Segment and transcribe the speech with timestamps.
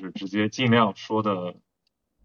[0.00, 1.54] 就是直接尽量说的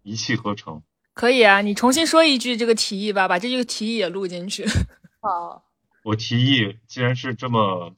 [0.02, 0.82] 一气呵成。
[1.12, 4.66] 可以啊，你重新说一句这个提议吧，把这句提议也录进去。
[5.20, 5.64] 好，
[6.04, 7.94] 我提议，既然是这么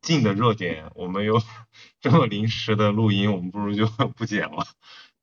[0.00, 1.40] 近的热点，我们又
[2.00, 3.86] 这么临时的录音，我们不如就
[4.16, 4.66] 不剪了。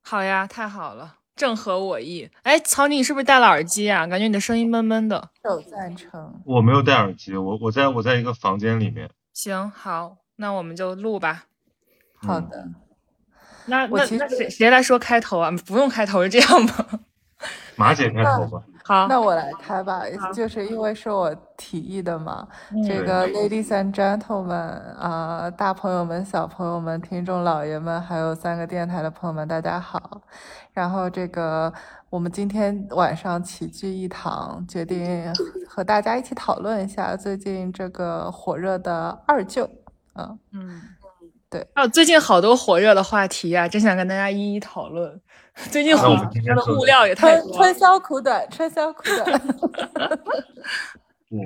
[0.01, 2.29] 好呀，太好了，正合我意。
[2.43, 4.07] 哎，曹宁，你是不是戴了耳机啊？
[4.07, 5.29] 感觉你的声音闷闷的。
[5.45, 6.41] 有赞成。
[6.45, 9.09] 我没有戴耳机，我我在我在一个房间里面。
[9.33, 11.45] 行，好，那我们就录吧。
[12.15, 12.69] 好的。
[13.65, 15.51] 那那那谁谁来说开头啊？
[15.65, 16.73] 不用开头，是这样吗？
[17.75, 18.61] 马姐开头吧。
[18.83, 20.01] 好，那我来开吧。
[20.33, 22.47] 就是因为是我提议的嘛。
[22.85, 24.53] 这个 ladies and gentlemen
[24.97, 30.21] 啊，大朋友们、小朋友们、听众老爷们，还有三个电台的朋友们，大家好。
[30.73, 31.71] 然后这个
[32.09, 35.31] 我们今天晚上齐聚一堂，决定
[35.67, 39.69] 和大家一起讨论一下最近这个火热的二舅。
[40.15, 40.81] 嗯嗯。
[41.51, 45.21] 对，啊，最近好多火热的话题啊，真想跟大家一一讨论。
[45.69, 46.07] 最近火
[46.45, 49.41] 热的物料也太多，春宵苦短，春宵苦短。
[51.29, 51.39] 对，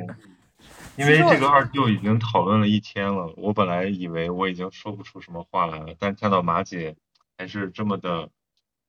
[0.96, 6.96] 因为这个二舅已经讨论了一天了，我本来以为我已经说不出什么话来了，但看到马姐
[7.36, 8.30] 还是这么的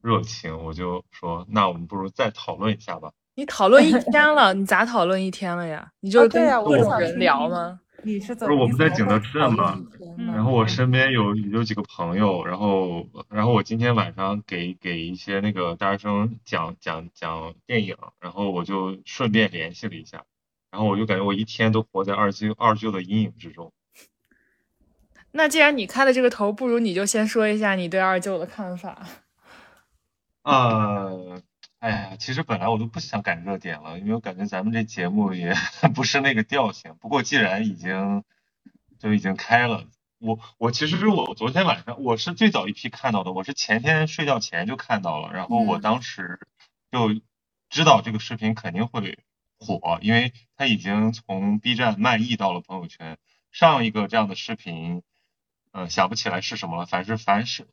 [0.03, 3.11] 热情，我就说，那我们不如再讨论一下吧。
[3.37, 5.91] 你讨论一天了，你咋讨论一天了呀？
[6.01, 7.81] 你就跟各种人聊吗？
[8.07, 9.77] 你是不是我们在景德镇嘛？
[10.17, 20.23] 然后我身边有有几个朋友，然后然后我今天晚上给给一些那个大学生讲讲讲电影，然后我就顺便联系了一下，
[20.71, 23.73] 然后我就感觉我一天都活在二舅二舅的阴影之中。
[25.33, 29.05] 那既然你开了这个头，不如你就先说一下你对二舅的看法。
[30.45, 31.43] 呃。
[31.79, 35.55] 哎呀，其实本来我都不想赶热点了，因为我感觉咱们这节目也
[35.95, 36.97] 不是那个调性。
[37.01, 38.25] 不过既然已经
[38.99, 39.87] 就已经开了，
[40.19, 46.41] 我我其实是我昨天晚上我是最早一批看到的，我是前天睡觉前就看到了，然后我当时
[46.91, 47.11] 就
[47.69, 49.19] 知道这个视频肯定会
[49.59, 53.19] 火，因为它已经从 B 站漫溢到了朋友圈。
[53.53, 55.03] 上一个这样的视频，
[55.73, 57.69] 嗯，想不起来是什么了，反正凡是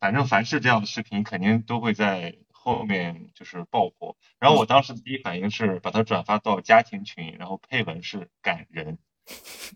[0.00, 2.34] 反正凡是这样的视频，肯定都会在。
[2.64, 8.98] 后面就是爆火，然后我当时第一反应是把它转发到家庭群，然后配文是感人，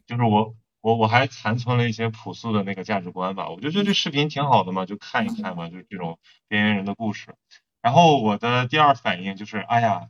[0.06, 7.34] 就是我我我还残存了一些朴素的那个价值观吧，我就觉得这视频挺好的嘛，就看一看嘛，就是这种边缘人的故事。
[7.82, 10.08] 然后我的第二反应就是，哎呀，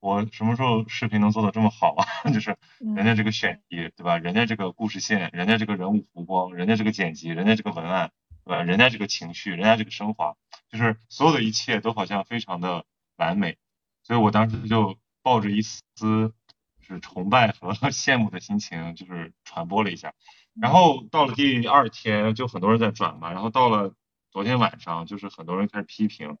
[0.00, 2.04] 我什么时候视频能做的这么好啊？
[2.34, 2.56] 就是
[2.96, 4.18] 人家这个选题对吧？
[4.18, 8.10] 人家这个故事线，人家这个人物弧光，人家这个剪辑，人家这个文案。
[8.44, 8.62] 对吧？
[8.62, 10.36] 人家这个情绪，人家这个升华，
[10.70, 12.84] 就是所有的一切都好像非常的
[13.16, 13.56] 完美，
[14.02, 16.34] 所以我当时就抱着一丝
[16.80, 20.14] 是崇拜和 羡慕的心情，就是传播了一下。
[20.54, 23.32] 然后到了第二天，就很多人在转嘛。
[23.32, 23.94] 然后到了
[24.30, 26.38] 昨天晚上，就是很多人开始批评，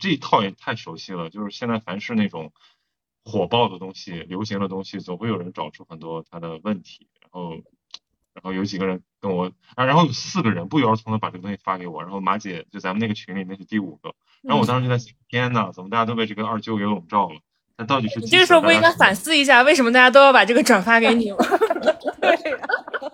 [0.00, 1.30] 这一套也太熟悉了。
[1.30, 2.52] 就是现在凡是那种
[3.24, 7.62] 火爆的东西、流行的东西，总会有人找出很多它的问题，然后。
[8.34, 17.40] 然后有几个人跟我，啊，然后有四个人不约而同的把这个东西发给我，然后马姐就咱们那个群里那是第五个，然后我当时就在想，天呐，怎么大家都被这个二舅给笼罩了？
[17.76, 18.20] 那到底是？
[18.20, 21.38] 这个时候不应该反思一下，为什么大家都要把这个转发给你吗？
[22.20, 22.58] 对呀，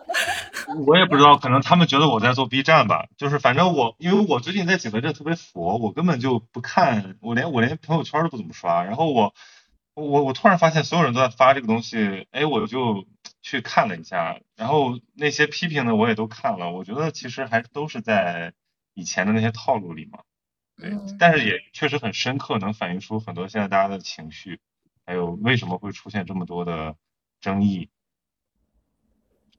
[0.86, 9.34] 我也不知道，可能他们觉得我在做 B 站吧，就是反正我，因为我最近在景德镇特别佛，我根本就不看，我连我连朋友圈都不怎么刷，然后我
[9.94, 13.06] 我我突然发现所有人都在发这个东西，哎，我就。
[13.44, 18.54] 去看了一下，然后那些批评的我也都看了，我觉得其实还都是在
[18.94, 20.20] 以前的那些套路里嘛。
[20.80, 20.90] 对，
[21.20, 24.58] 但是也确实很深刻，能反映出很多现在大家的情绪，
[25.04, 26.96] 还有为什么会出现这么多的
[27.42, 27.90] 争议。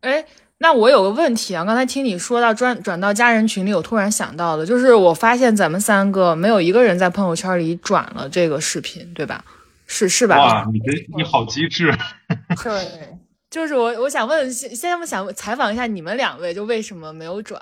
[0.02, 0.26] 哎，
[0.58, 9.46] 那我有个问题啊，刚才听你说到转转到家人群里，我突然想到了，就是我发现咱们三个没有一个人在朋友圈里转了这个视频，对吧？
[9.86, 10.38] 是是吧？
[10.38, 11.96] 哇，你这你好机智。
[12.64, 13.20] 对。
[13.56, 17.62] 就是我，我想问，现现在想采访一下你们两位，就为什么没有转？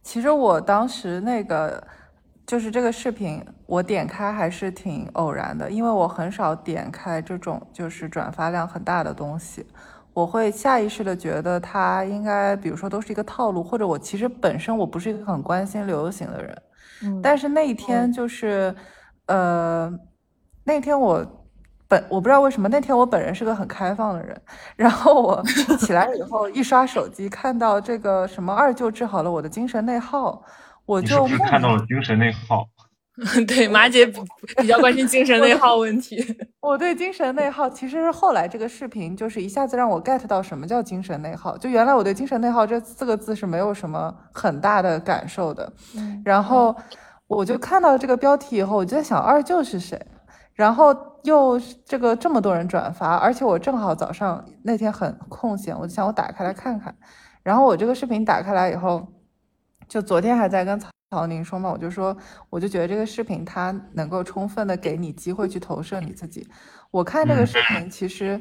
[0.00, 1.84] 其实我当时那个
[2.46, 9.66] 就是这个视频，我点开还是挺偶然的，因为我很少点开这种就是转发量很大的东西，
[10.12, 16.62] 我会下意识的觉得它应该，比如说都是一个套路，或者我其实本身我不是一个很关心流行的人，
[17.02, 18.72] 嗯，但是那一天就是，
[19.26, 19.92] 呃，
[20.62, 21.34] 那天我。
[21.88, 24.38] 本我不知道为什么那天我本人是个很开放的人，
[24.76, 25.42] 然后我
[25.80, 30.42] 起来以后一刷手机，看到这个什么二舅治好了我的精神内耗，
[30.84, 32.66] 我就看到了精神内耗。
[33.48, 34.20] 对，马姐比
[34.58, 36.24] 比较关心精神内耗问题。
[36.62, 41.58] 我对精神内耗，其实是后来这个视频就是一下子让我 get 到什么叫精神内耗。
[41.58, 45.72] 就原来我对精神内耗这四个字是没有什么很大的感受的。
[46.24, 46.72] 然后
[47.26, 50.00] 我就看到这个标题以后，我就在想二舅是谁。
[50.58, 56.92] 然后又这个这么多人转发，而且我正好早上那天很空闲，我就想我打开来看看。
[57.44, 59.06] 然后我这个视频打开来以后，
[59.86, 60.88] 就昨天还在跟曹。
[61.10, 62.14] 曹宁说嘛，我就说，
[62.50, 66.46] 我就觉得这个视频它能够充分的给你机会去投射你自己。
[66.90, 68.38] 我看这个视频，其实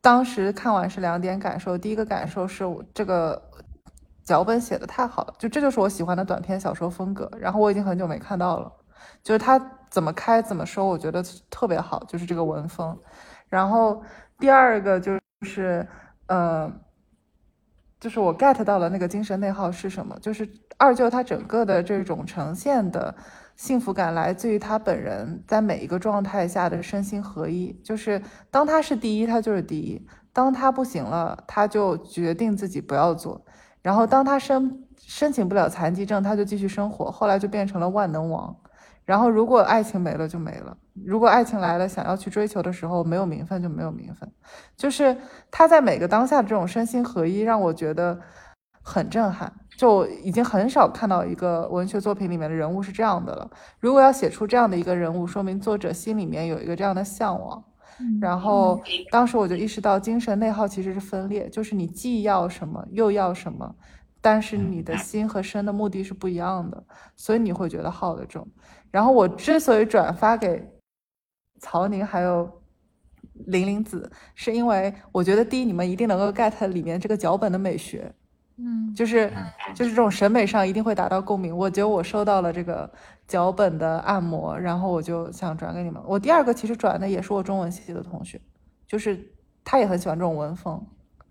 [0.00, 1.78] 当时看完是两点感受。
[1.78, 3.40] 第一个感受是我这个
[4.24, 7.30] 脚本写的太好了，就这就是我喜欢的短篇小说风格。
[7.38, 8.72] 然后我已经很久没看到了，
[9.22, 9.56] 就是他
[9.92, 12.98] 怎么开怎么收，我觉得特别好，就是这个文风。
[13.48, 14.02] 然后
[14.38, 15.86] 第二个就是，
[16.26, 16.72] 呃，
[18.00, 20.48] 就是我 get 到了那个精神内耗是什么，就是。
[20.78, 23.14] 二舅他整个的这种呈现的
[23.54, 33.40] 幸福感来自于他本人在每一个状态下的身心合一，就是当他是第一，他就是第一；当他不行了，他就决定自己不要做；
[33.80, 38.56] 然后当他申申请不了残疾证，他就继续生活，后来就变成了万能王。
[39.04, 44.30] 然后如果爱情没了就没了，如果爱情来了，想要去追求的时候没有名分就没有名分，
[44.76, 45.16] 就是
[45.50, 48.20] 他在每个当下的这种身心合一，让我觉得
[48.82, 49.52] 很震撼。
[49.74, 53.50] 就已经很少看到一个文学作品里面的人物是这样的了。
[53.80, 57.64] 如果要写出这样的一个人物，说明作者心里面有一个这样的向往。
[58.20, 63.74] 然后当时我就意识到，精神内耗其实是分裂，就是你既要什么又要什么，
[64.20, 66.84] 但是你的心和身的目的是不一样的，
[67.16, 68.46] 所以你会觉得耗得重。
[68.92, 70.64] 然后我之所以转发给
[71.58, 72.48] 曹宁还有
[73.46, 78.14] 玲玲子，是因为我觉得第一，你们一定能够 get 里面这个脚本的美学。
[78.58, 79.32] 嗯，就是
[79.74, 81.56] 就是这种审美上一定会达到共鸣。
[81.56, 82.88] 我觉得我收到了这个
[83.26, 86.00] 脚本的按摩，然后我就想转给你们。
[86.06, 88.38] 我第二个其实转的也是我中文系的同学，
[88.86, 89.18] 就是
[89.64, 90.86] 他也很喜欢这种文风。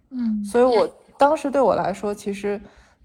[0.10, 2.60] 嗯，所以我当时对我来说，其实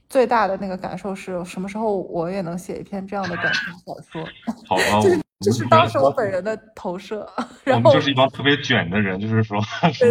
[0.08, 3.54] 最大的那个感受是什么时候我也能写一篇这样的短篇
[3.84, 4.24] 小说？
[4.68, 7.28] 好啊， 就是就是当时我本人的投射。
[7.64, 9.60] 然后就是一帮特别卷的人，就是说，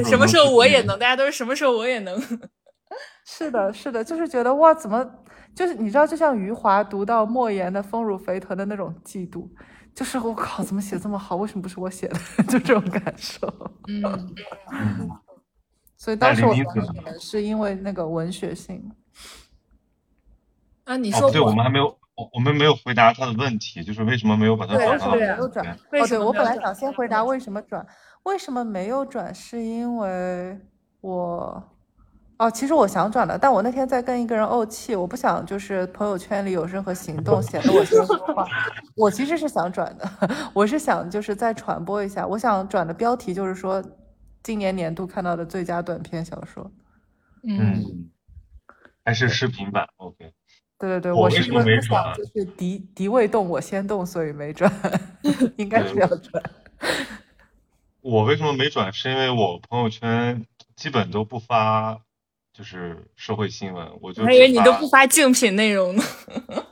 [0.06, 1.00] 什么时候我也能？
[1.00, 2.22] 大家都是什么时候我也能？
[3.26, 5.04] 是的，是的，就是觉得哇，怎么
[5.56, 9.50] 就是你知道，就像余华读到莫言的丰乳肥臀的那种嫉妒，
[9.96, 11.38] 就是我靠，怎么写这么好？
[11.38, 12.20] 为什么不是我写的？
[12.50, 13.48] 就这种感受。
[13.88, 14.30] 嗯，
[15.98, 18.92] 所以当时我可能是因为那个文学性。
[20.86, 21.86] 啊，你说对，我们还没有，
[22.16, 25.16] 我我们没有回答他的问题，就是为什么没有把它转到？
[25.16, 25.66] 没有转。
[25.72, 27.86] 哦，对，我本来想先回答为什么转，
[28.24, 30.58] 为什么没有转，是因为
[31.02, 31.62] 我。
[32.38, 38.46] 哦，其实我想转的，但我那天在跟一个人怄气，我不想就是朋友圈里有任何行动，显得我说话。
[38.98, 40.06] 我其实是想转的，
[40.54, 42.28] 我是想就是再传播一下。
[42.28, 43.82] 我想转的标题就是说，
[44.44, 46.70] 今年年度看到的最佳短篇小说。
[47.48, 48.12] 嗯，
[49.06, 50.34] 还是视频版？OK。
[50.88, 54.72] 对对对，我是因为不想就是敌敌未动我先动，所以没转，
[55.58, 56.44] 应该是要转。
[58.02, 58.92] 我为什么没转？
[58.94, 60.46] 是因为我朋友圈
[60.76, 62.00] 基本都不发。
[62.58, 66.02] 就是社会新闻，我就还以为你都不发竞品内容呢。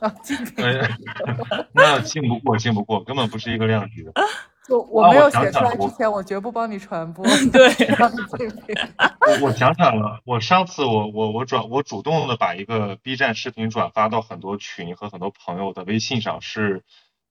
[1.74, 4.10] 那竞不过，竞不过，根本不是一个量级的。
[4.66, 7.24] 就我没有写出来之前，我绝不帮你传播。
[7.52, 7.68] 对，
[9.42, 16.82] 我想起来了，我上次我我我转我主动的把一个 B 站视频转发到很多群和很多朋友的微信上，是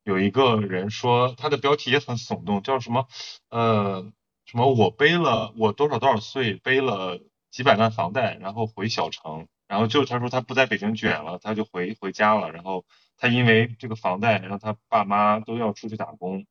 [0.03, 3.07] 有一个人说他的标题也很耸动，叫什么
[3.49, 4.05] 呃
[4.45, 7.19] 什么我背了我多少多少岁背了。
[7.53, 12.49] 几百万房贷，然后回小城，然后就他说他不在北京卷了，他就回回家了。
[12.49, 12.83] 然后
[13.15, 16.47] 他因为这个房贷，然后他爸妈都要出去打工，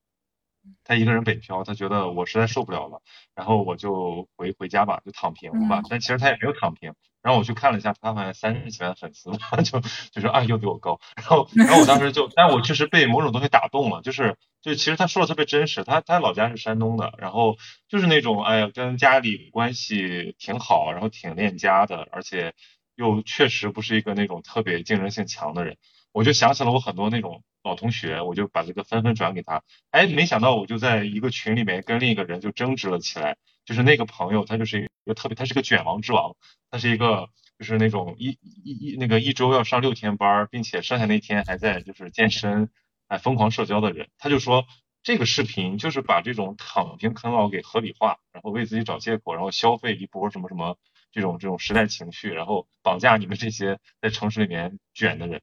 [0.85, 3.03] 他一个人北漂，他觉得我实在受不了了，
[3.35, 5.83] 然后我就回回家吧，就躺平吧。
[5.89, 6.95] 但其实他也没有躺平。
[7.23, 9.31] 然后我去看了一下，他好像三十几万粉丝，
[9.63, 10.99] 就就说啊又比我高。
[11.17, 14.37] 然后 然后我当时就，但我确实被某种东西打动了，就是。
[14.63, 17.57] 就其实他说的特别真实，他他老家是山东的，然后
[17.89, 22.55] 就是那种哎呀跟家里关系挺好，然后挺恋家的，而且
[22.95, 25.79] 又确实不是一个那种特别竞争性强的人。
[26.13, 29.63] 我就想起了我很多那种老同学，我就把这个纷纷转给他。
[29.91, 36.37] 哎，没想到我就在一个群里面跟另一个人就争执了起来，就是那个朋友他就是一个特别，他是个卷王之王，
[36.71, 37.29] 他是一个
[37.59, 42.71] 就是那种一一一那个一周要上六天班，并且剩下那天还在就是健身。
[43.09, 44.65] 哎，疯狂社交的人，他就说
[45.03, 50.79] 这个视频就是把这种躺平啃老给合理化，然后为自己找借口，然后消费一波什么什么
[51.11, 55.43] 这种这种时代情绪，然后绑架你们这些在城市里面卷的人。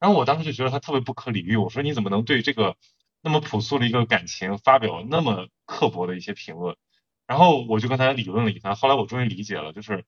[0.00, 2.76] 然后我当时就觉得他特别不可理喻，我说你怎么能对这个
[3.22, 6.76] 那么朴素的一个感情，发表那么刻薄的一些评论。
[7.26, 10.04] 然后我就跟他理论了一番，后来我终于理解了，就是，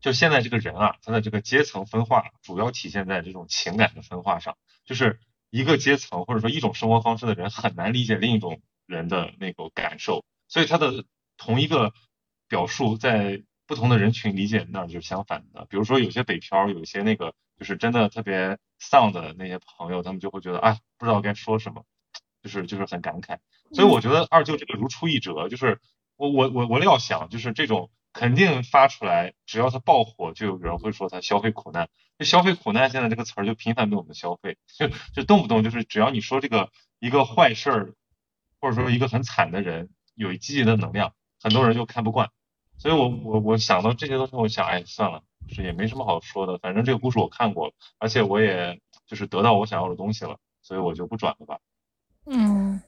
[0.00, 11.04] 就现在这个人啊，他的这个阶层分化主要体现在这种情感的分化上，就是一个阶层或者说一种生活方式的人很难理解另一种人的那个感受，所以他的
[11.38, 11.94] 同一个
[12.46, 15.66] 表述在不同的人群理解那就是相反的。
[15.70, 21.84] 比如说有些北漂，有一些那个就是真的特别丧的那些朋友，他们就会觉得哎，不知道该说什么，
[22.42, 23.38] 就是就是很感慨。
[23.72, 25.80] 所以我觉得二舅这个如出一辙，就是。
[26.20, 31.88] 我我我我料想就是这种肯定发出来，只要它爆火，就有人会说他消费苦难。
[32.18, 37.94] 就消费苦难现在这个词儿就频繁被我们消费，就就动不动就是只要你说这个一个坏事儿，
[38.60, 42.30] 或者说一个很惨的人有积极的能量，很多人就看不惯。
[42.78, 51.58] 所以我我我想到这些东西，我想哎算了，就是也没什么好说的，反正这个故事我看过了，而且我也就是得到我想要的东西了，所以我就不转了吧。
[52.26, 52.80] 嗯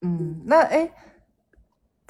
[0.00, 0.90] 嗯，那哎。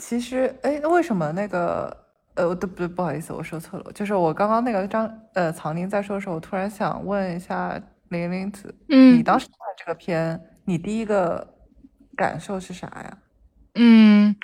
[0.03, 1.95] 其实，哎，那为什么那个，
[2.35, 2.89] 呃，对不对？
[2.89, 3.93] 不好意思，我说错了。
[3.93, 7.79] 就是我刚刚那个张，呃，曹宁在说的时候，我突然想问一下
[8.09, 11.47] 玲玲子，嗯，你当时看这个片，你第一个
[12.17, 13.19] 感受是啥呀？
[13.75, 14.35] 嗯，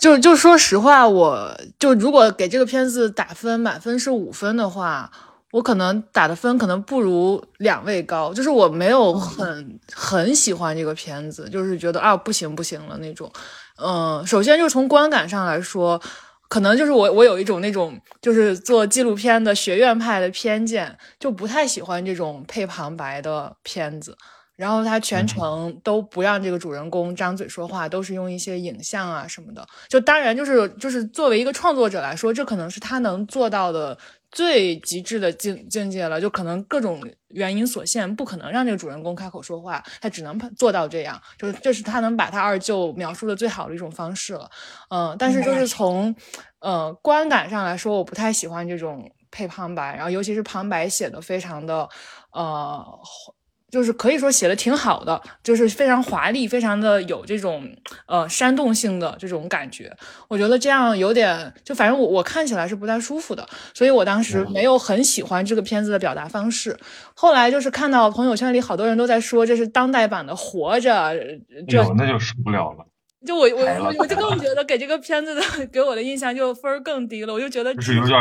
[0.00, 5.10] 就就说实话，我就如果给这个片子打分，满分是五分的话，
[5.52, 8.32] 我可能打的分可能不如两位高。
[8.32, 13.30] 就是我没有很很喜欢这个片子，就是觉得啊，不行不行了那种。
[13.82, 16.00] 嗯，首先就从观感上来说，
[16.48, 24.16] 可能就是我我有一种那种就是做纪录片的学院派的偏见，就不太喜欢这种配旁白的片子。
[24.58, 29.66] 然后他全程都不让这个主人公张嘴说话，都是用一些影像啊什么的。
[29.88, 33.96] 就当然就是就是作为一个创作者来说，这可能是他能做到的。
[34.30, 44.50] 最极致的境境界了，就可能各种原因所限，不可能让这个主人公开口说话，他只能做到这样，就是这是他能把他二舅描述的最好的一种方式了。
[44.90, 46.14] 嗯，但是就是从
[46.60, 51.88] 呃观感上来说，我不太喜欢这种配旁白，然后尤其是旁白写的非常的
[52.32, 52.84] 呃。
[53.70, 57.68] 就是可以说写的挺好的，就是非常华丽，非常的有这种
[58.06, 59.94] 呃煽动性的这种感觉。
[60.28, 66.76] 我觉得这样有点，就反正我我看起来是不太舒服的，所以我当时没有很喜欢这个片子的表达方式。
[67.14, 71.14] 后来就是看到朋友圈里好多人都在说这是当代版的《活着》，
[71.68, 72.86] 这那就受不了了。
[73.26, 77.34] 就我我我就更觉得给这个片子的给我的印象就分更低了。
[77.34, 78.16] 我就觉得就是有点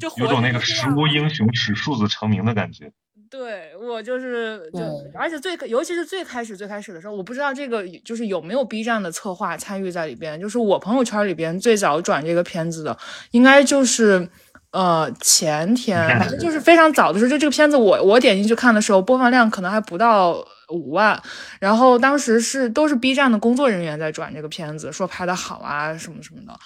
[0.00, 2.90] 就有种那个食无英雄使数字成名的感觉。
[3.30, 4.80] 对我就是就，
[5.14, 10.40] 而且最尤其是最开始最开始的时候，我不知道这个就是有没有 B 站的策划参与在里边。
[10.40, 12.96] 就是我朋友圈里边最早转这个片子的，
[13.32, 14.28] 应该就是
[14.72, 17.28] 呃前天，反正就是非常早的时候。
[17.28, 21.20] 就这个片子，我我点进去看的时候，播放量可能还不到五万。
[21.60, 26.58] 然后当时是都是 B 站的工作人员在转这个片子，说拍的好啊什么什么的。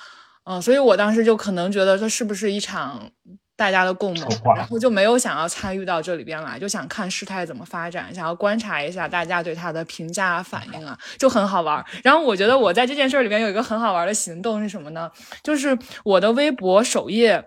[0.44, 3.10] 嗯，所以我当时就可能觉得这是不是一场。
[3.62, 11.84] 大家的共谋，然后就没有想要参与到这里边来，就想看事态怎么发展，想要观察一下大家对他的评价啊、反应啊，就很好玩。
[12.02, 15.08] 然后我觉得我在这件事里边有一个很好玩的行动是什么呢？
[15.44, 17.44] 就是我的微博首页，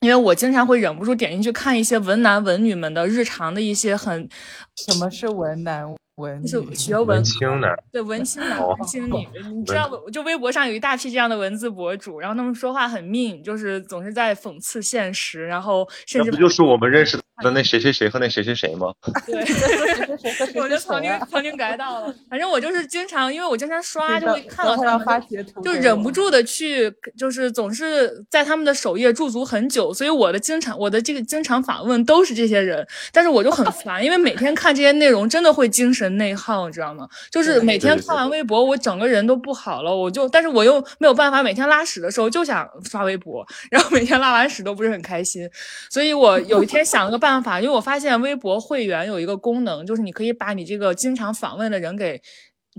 [0.00, 4.28] 因为我经常会忍不住点进去看一些文男文女们的日常的一些很，
[4.74, 5.94] 什么是文男？
[6.16, 18.94] 文就是学文青的，对文青男、文青女，你知道，就微博上有一大批这样的文字博主，然后他们说话很命，就是总是在讽刺现实，然后甚至不就是我们认识的那谁谁谁和那谁谁谁吗？
[19.26, 25.22] 对，我就曾经曾经改到了，反正我就是经常，因为我经常刷，就会看到他们，
[25.62, 36.05] 就忍不住的去，就是总是在他们的首页驻足很久，所以我的经常我的这个经常访问都是这些人，但是我就很烦，因为每天看这些内容真的会精神。
[36.10, 37.08] 内耗，你知道吗？
[37.30, 39.94] 就是每天看完微博，我整个人都不好了。
[39.94, 45.48] 我就，但是我又没有办法，每天拉屎的时候就想刷微博，然后每天拉完屎都不是很开心。
[45.90, 52.20] 所以我有一天想了个办法，因为我发现微博会员有一个功能，就是你可以把你这个经常访问的人给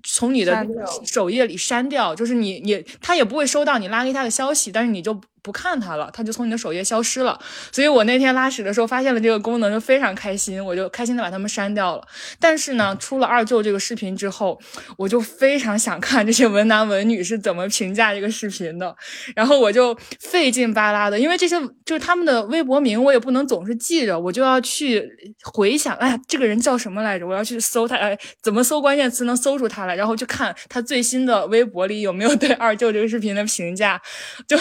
[0.03, 0.65] 从你的
[1.05, 5.19] 首页里删掉，就是你你他也不会收到你拉黑他的消息，但是你就。
[5.41, 7.39] 不看它了，它就从你的首页消失了。
[7.72, 12.06] 所以我那天拉屎的时候发现了这个功能，就非常开心，我就开心的把它们删掉了。
[12.39, 14.60] 但是呢，出了二舅这个视频之后，
[14.98, 18.94] 我就非常想看这些文男文女是怎么评价这个视频的。
[19.36, 25.10] 然后我就费劲巴拉的，因为这些就是他们的微博名，我也不能总是记着，我就要去
[25.44, 27.25] 回想，哎呀，这个人叫什么来着？
[27.25, 29.96] 我要去搜他，哎，怎么搜关键词能搜出他来？
[29.96, 34.01] 然后去看他最新的微博里有没有对二舅这个视频的评价，
[34.46, 34.58] 就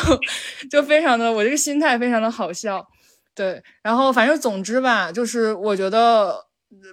[0.71, 0.76] 就。
[0.77, 2.87] 就非常的，我这个心态非常的好笑，
[3.35, 6.37] 对，然后反正总之吧，就是我觉得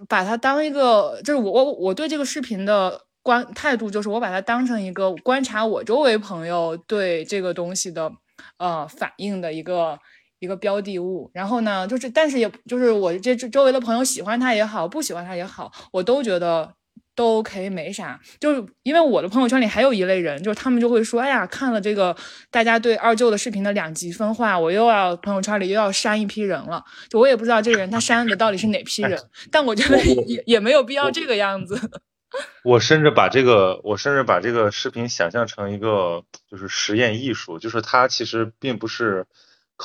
[0.07, 8.09] 把它当一个，就是我我我对这个视频的观态度就是我把它当成一个观察我周围朋友对这个东西的
[8.57, 9.99] 呃反应的一个
[10.39, 11.29] 一个标的物。
[11.33, 16.73] 然后呢，就是但是也就是我这周围的朋友喜欢它也好，不喜欢它也好，我都觉得。
[17.15, 22.15] 都 OK，没啥，就是因为我的朋友圈里还有一类人，就是他们就会说，哎呀，看了这个
[22.49, 26.83] 大家对二舅的视频的两极分化，我又要朋友圈里又要删一批人了。
[27.09, 29.19] 就我也不知道这个人他删的到底是哪批人，
[29.51, 31.79] 但我觉得也也没有必要这个样子。
[32.63, 39.25] 我甚至把这个，我甚至把这个视频想象成一个就是实验艺术，就是它其实并不是。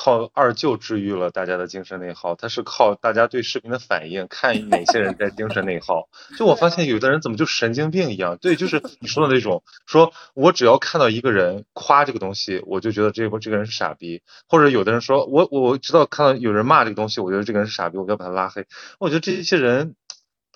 [0.01, 6.07] 靠二舅治愈了大家的精神内耗，他是靠大家对视频的反应，看哪些人在精神内耗。
[6.37, 8.37] 就我发现有的人怎么就神经病一样？
[8.37, 14.21] 对，就是你说的那种，说我只要看到一个人夸这个东西，我就觉得这个这个人是傻逼。
[14.47, 18.65] 或者有的人说我我知道看到有人骂这个东西，我觉得这个人是傻逼，我要把他拉黑。
[18.99, 19.95] 我觉得这些人。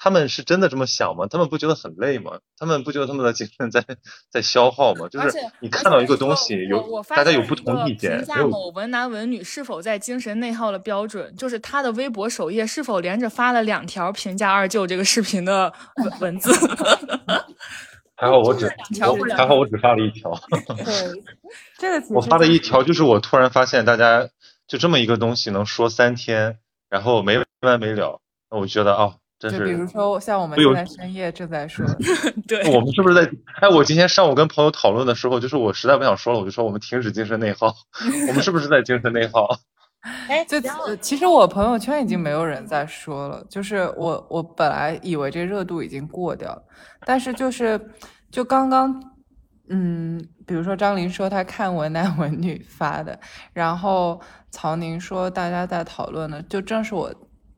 [0.03, 1.27] 他们是真的这么想吗？
[1.29, 2.33] 他们不觉得很累吗？
[2.57, 3.81] 他们不觉得他们的精神在
[4.29, 5.07] 在消耗吗？
[5.07, 5.29] 就是
[5.61, 8.17] 你看到一个东西，有大家有不同意见。
[8.17, 16.51] 评价某文男文女是否在精神内耗的标准，就是他的微博首页是否连着发了两条评价二舅这个视频的文文字。
[18.17, 18.67] 还好我只
[19.37, 20.29] 还好我只发了一条。
[20.83, 21.23] 对，
[21.79, 24.27] 这个我发了一条，就是我突然发现大家
[24.67, 26.57] 就这么一个东西能说三天，
[26.89, 28.19] 然后没完没了，
[28.51, 28.93] 那我觉得
[29.47, 29.51] 啊。
[29.51, 31.85] 就比如说像我们现在深夜正在说
[32.47, 33.29] 对，我们是不是在？
[33.61, 37.73] 哎，我今天上午跟朋友讨论的时候，就是我实在不想说了，我就说我们停止精神内耗。
[38.27, 39.47] 我们是不是在精神内耗？
[40.27, 40.59] 哎，就
[40.97, 46.61] 其实我朋友圈已经没有人在说了，就是我我本来以为这热度已经过掉了，
[47.05, 47.79] 但是就是
[48.29, 49.01] 就刚刚，
[49.69, 53.17] 嗯，比如说张琳说她看文男文女发的，
[53.53, 54.19] 然后
[54.51, 57.13] 曹宁说大家在讨论的，就正是我。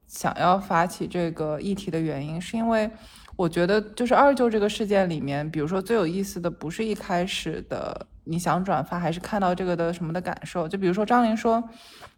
[0.08, 2.90] 想要发起这个议题的原因，是因为
[3.36, 10.68] 我觉得就是二舅这个事件里面，比如说最有意思的不是一开始的你想转发，还是看到这个的什么的感受。
[10.68, 11.62] 就比如说张琳说，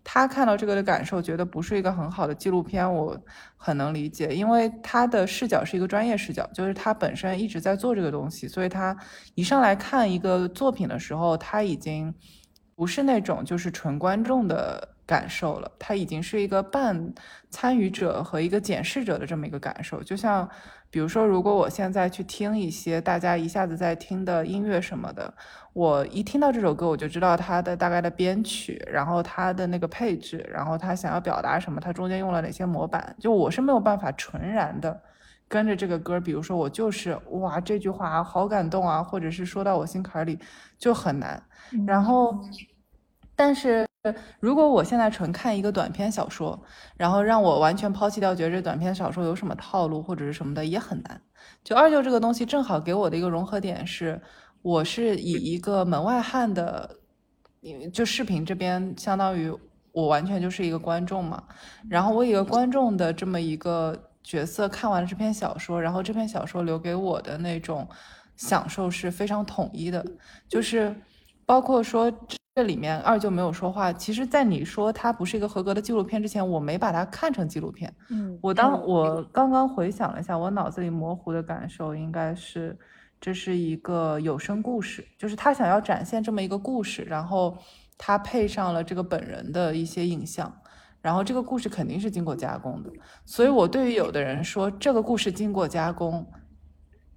[0.03, 3.17] 他看到这个的感受，觉得不是一个很好的纪录片，我
[3.56, 8.96] 很能理解，因为他的视角是一个专业视角，就是他本身一直在做这个东西，所以他
[9.34, 12.13] 一上来看一个作品的时候，他已经
[12.76, 14.97] 不是那种就是纯观众的。
[15.08, 17.13] 感受了，他已经是一个半
[17.50, 20.04] 参与者和一个检视者的这么一个感受。
[20.04, 20.48] 就像，
[20.89, 25.34] 比如说，如果我现在去听一些大家一下子在听的音乐什么的，
[25.72, 33.15] 我一听到这首歌，我就知道它的大概的编曲，然后它的那个配置，然后它想要表达什么，它中间用了哪些模板。
[33.17, 35.02] 就我是没有办法纯然的
[35.48, 40.38] 跟着这个歌，比如说我就是哇这句话好感动啊，或者是说到我心坎里
[40.78, 41.41] 就很难。
[41.88, 42.38] 然后，
[43.38, 43.88] 但是。
[44.39, 46.60] 如果我现在纯看一个短篇小说，
[46.96, 51.22] 然后让我完全抛弃掉，觉得这短篇小说有什么套路或者是什么的也很难。
[51.63, 54.22] 就二舅这个东西正好给我的一个融合点是，
[54.62, 56.98] 我是以一个门外汉的，
[57.93, 59.52] 就视频这边相当于
[59.91, 61.43] 我完全就是一个观众嘛。
[61.89, 67.88] 然后我以一个观众的这么一个角色看完了这篇小说，然后这篇小说留给我的那种
[68.36, 70.06] 享受是非常统一的，
[70.48, 70.96] 就是
[71.46, 72.12] 包括说。
[72.58, 73.93] 这里面二舅没有说话。
[73.93, 77.93] 其实，在你说它不是一个合格的纪录片之前，我没把它看成纪录片。
[78.10, 82.76] 嗯，我当我刚刚回想了一下，我脑子里模糊的感受应该是，
[83.22, 87.56] 这是一个有声故事，就是他想要展现这么一个故事，然后
[87.96, 90.52] 他配上了这个本人的一些影像，
[91.00, 92.89] 然后这个故事肯定是经过加工的。
[93.24, 96.26] 所以，我对于有的人说这个故事经过加工。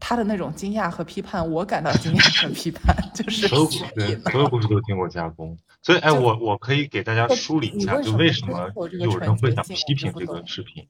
[0.01, 5.57] 他的那种惊讶和批判，我感到惊讶和批判， 就是所有故事，所有故事都经过加工。
[5.83, 10.89] 所以，哎，我我可以给大家梳理一下，就为什么有人会想批评这个视频？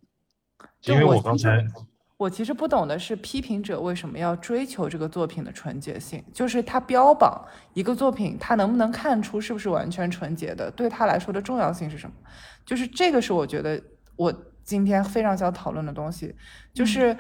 [0.84, 1.62] 因为我刚才，
[2.16, 6.24] 我其实不懂的是，批评者为什么要追求这个作品的纯洁性？
[6.32, 7.44] 就是他标榜
[7.74, 10.70] 一个作品，他能不能看出是不是完全纯洁的？
[10.70, 12.14] 对他来说的重要性是什么？
[12.64, 13.82] 就是这个是我觉得
[14.14, 14.32] 我。
[14.62, 16.34] 今天非常想讨论的东西，
[16.72, 17.16] 就是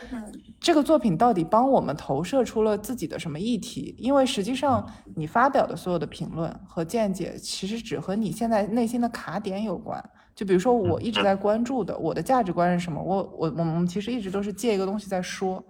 [0.58, 3.94] 这个作品到底帮我们投射出了自己的什么议题？
[3.98, 10.02] 因为实际上你发表的所有的评论和见解，其实只和你现在内心的卡点有关。
[10.34, 13.02] 就比如说我一直在关注的，我的价值观是什么？
[13.02, 15.62] 我我我们其实一直都是借一个东西在说。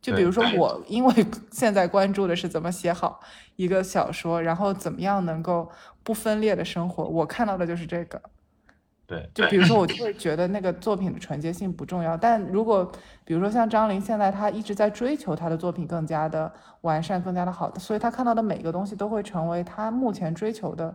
[0.00, 3.20] 就比如说我因为 现在关注的是怎么写好
[3.56, 5.70] 一个小说，然后怎么样能够
[6.02, 8.20] 不分裂的生活，我看到的就是这个。
[9.12, 12.16] 对，就比如说，我就 会觉得那个作品的纯洁性不重要。
[12.16, 12.90] 但如果，
[13.24, 20.94] 比如说像张琳，现在她一直在追求她的作品更加的完善、更加的好的，所以她看到的每个东西都会成为她目前追求的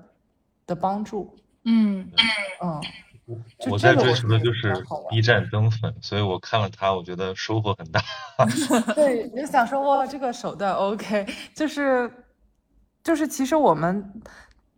[0.66, 1.36] 的帮助。
[1.66, 2.10] 嗯
[2.62, 2.82] 嗯，
[3.70, 4.74] 我在追求的就是
[5.10, 8.02] B 站增粉，所以我看了他，我觉得收获很大。
[8.96, 12.10] 对，就想说哇，这个手段 OK，就是
[13.04, 14.14] 就是，其实我们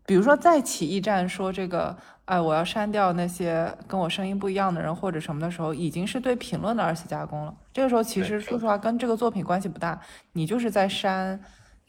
[0.08, 1.96] 比如说再起驿站说这个，
[2.30, 7.52] 哎，我要删掉那些跟我声音不一样的人或者什么的时候，已经是对评论的二次加工了。
[7.74, 10.00] 这个时候其实说实话跟这个作品关系不大，
[10.34, 11.44] 你就是在删，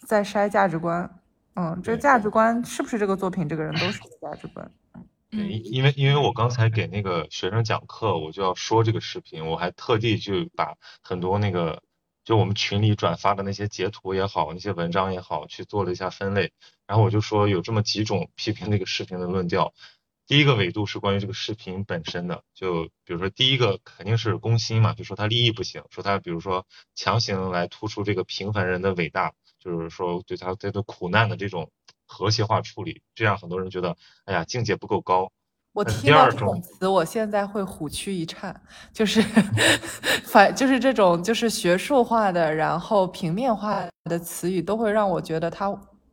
[0.07, 1.09] 在筛价值观。
[1.57, 4.71] 嗯，这个价值观是不是这个作品这个人都是价值观？
[5.29, 11.83] 对，因为因为我刚才给那个学生讲课，我就要说这个视频，我还特地去把很多那个
[12.25, 16.51] 就我们群里转发的那些截图也好，那些文章也好，去做了一下分类。
[16.87, 19.75] 然后我就说有这么几种 批评这个视频的论调。
[20.31, 26.65] 第一个维度是关于这个视频本身的，就比如说第一个肯定是攻心嘛，就说他立意不行，说他比如说
[26.95, 31.69] 强行来突出这个平凡人的伟大，就是说对他这个苦难的这种。
[32.13, 35.31] 和谐化处理，这样很多人觉得，哎呀，境界不够高。
[35.73, 38.61] 我听到这种词，我现在会虎躯一颤，
[38.93, 39.23] 就是
[40.27, 45.71] 反，就是这种就是学术化的，然后平面化的词语，都会让我觉得它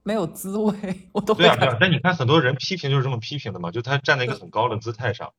[0.08, 0.74] 没有滋味。
[1.12, 1.78] 我都对啊，对啊。
[1.82, 5.34] 但你看，很多人批评就是这么批评的嘛，就他站在一个很高的姿态上。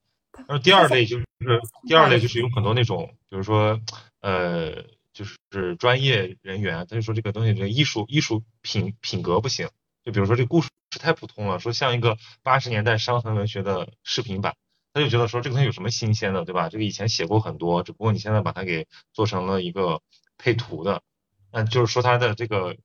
[0.46, 1.26] 然后第二类就是
[1.86, 3.80] 第二类就是有很多那种，比如说
[4.20, 9.70] 呃，就是专业人员，他就说这个东西，这个艺术艺术品品格不行。
[10.04, 10.68] 就比如说这故事
[11.00, 14.54] 太普通了，说像一个八十年代伤痕文学的视频版，
[14.92, 16.68] 他就觉得说这个东西有什么新鲜的，对吧？
[16.68, 20.02] 这个以前写过很多，只不过你现在把它给做成了一个
[20.36, 21.02] 配图的，
[21.50, 22.76] 那就是说它的这个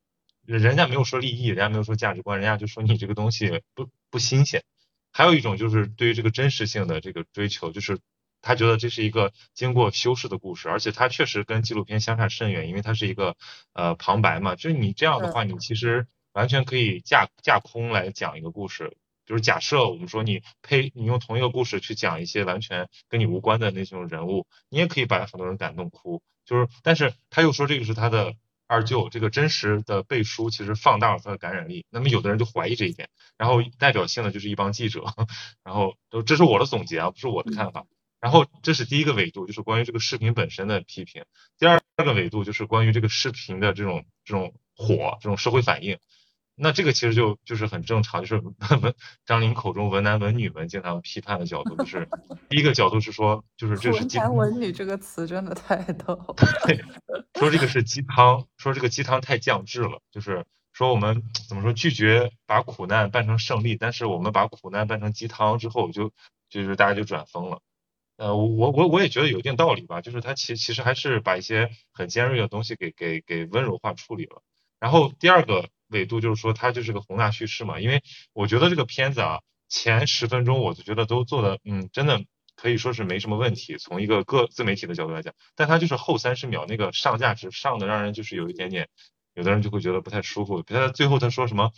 [0.45, 4.63] 人家没有说利益，人家没有说价值观，人家就说你这个东西不不新鲜。
[5.11, 7.99] 还有一种就是对于这个真实性的这个追求，就是
[8.41, 13.35] 他觉得这是一个经过修饰的故事，而且它确实跟纪录片相差甚远，因为它是一个
[13.73, 16.07] 呃旁白嘛，就是你这样的话，你其实。
[16.33, 26.23] 完全可以架架空来讲一个故事，就是假设我们说你配你用同一个故事去讲一些完全跟你无关的那种人物，你也可以把很多人感动哭。
[26.43, 28.33] 就是，但是他又说这个是他的
[28.67, 31.85] 二舅，这个真实的背书其实放大了他的感染力。
[31.89, 35.03] 那么有的人就怀疑这一点，然后代表性的就是一帮记者，
[35.63, 37.85] 然后都这是我的总结啊，不是我的看法。
[38.19, 41.25] 然后这是第一个维度，就是关于这个视频本身的批评。
[41.59, 45.99] 第二个维度就是关于这个视频的这种这种火，这种社会反应。
[46.55, 48.93] 那这个其实就就是很正常，就是文
[49.25, 52.07] 张琳口中文男文女们经常批判的角度，就是
[52.47, 56.15] 第一个角度是说，就是这是文男文女这个词真的太逗，
[56.67, 56.79] 对，
[57.39, 66.11] 说这个是鸡汤，说这个鸡汤太降智了，就是说我们怎么说拒绝把苦难办成胜利，但是我们把苦难办成鸡汤之后，就
[66.51, 67.61] 就是大家就转疯了。
[68.17, 74.43] 呃，我我我也觉得有一定道理吧，就是他其其实还是把一些很尖锐的东西给给给温柔化处理了。
[74.79, 75.67] 然后第二个。
[75.89, 77.79] 维度就是说，它就是个宏大叙事嘛。
[77.79, 82.23] 因为我觉得这个片子啊，前十分钟我就觉得都做的，嗯，真的
[82.55, 83.77] 可以说是没什么问题。
[83.77, 88.89] 从一个各自媒体的角度来讲，但它就是后三十秒那个上价值上的，让人就是有一点点，
[89.33, 90.61] 有的人就会觉得不太舒服。
[90.63, 91.71] 比如他最后他说什么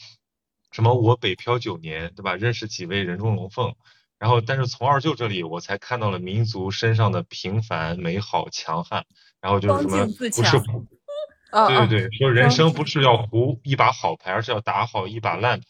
[0.72, 2.36] 什么我北漂九年，对吧？
[2.36, 3.76] 认识几位人中龙凤，
[4.20, 9.06] 然后但是从二舅这里我才看到了民族身上的平凡、美好、强悍，
[9.40, 11.05] 然后就是什么不是。
[11.52, 15.66] 对对对，说人生不是要胡一把好牌，而是要打好一把烂牌。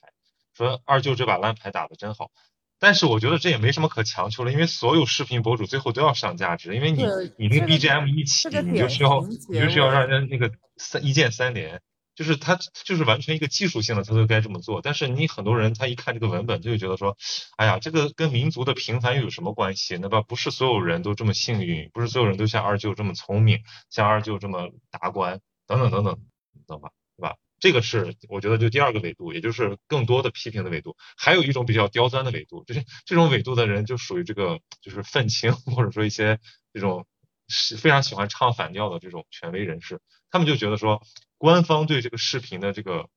[0.54, 2.32] 说二舅这把烂牌打得真好，
[2.80, 7.04] 但是我觉得这也没什么可强求了，因为所有视频博主最后都要上价值，因为你
[7.38, 11.82] 你那个 BGM 一起，你就需要你就需要让人那个三一键三连，
[12.16, 14.82] 就是他就是完全一个技术性的，他就该这么做。
[14.82, 17.18] 但是你很多人他一看这个文本，他就觉得说，
[17.58, 19.98] 哎呀，这个跟民族的平凡又有什么关系？
[20.02, 23.60] 那吧不是所有人都这么幸运，不是所有人都像二舅这么聪明，
[23.90, 25.42] 像二舅这么达观。
[25.68, 26.20] 等等等等，
[26.68, 26.92] 懂吧？
[27.18, 27.36] 对吧？
[27.58, 30.98] 这个是我觉得就第二个维度，也就是更多的批评的维度。
[31.18, 36.40] 还有一种比较刁钻的维度，就是这种维度的人就属于这个就是愤青，或者说一些
[36.74, 37.08] 这种
[37.48, 41.02] 是非常喜欢唱反调的这种权威人士，他们就觉得说
[41.38, 43.08] 官方对这个视频的这个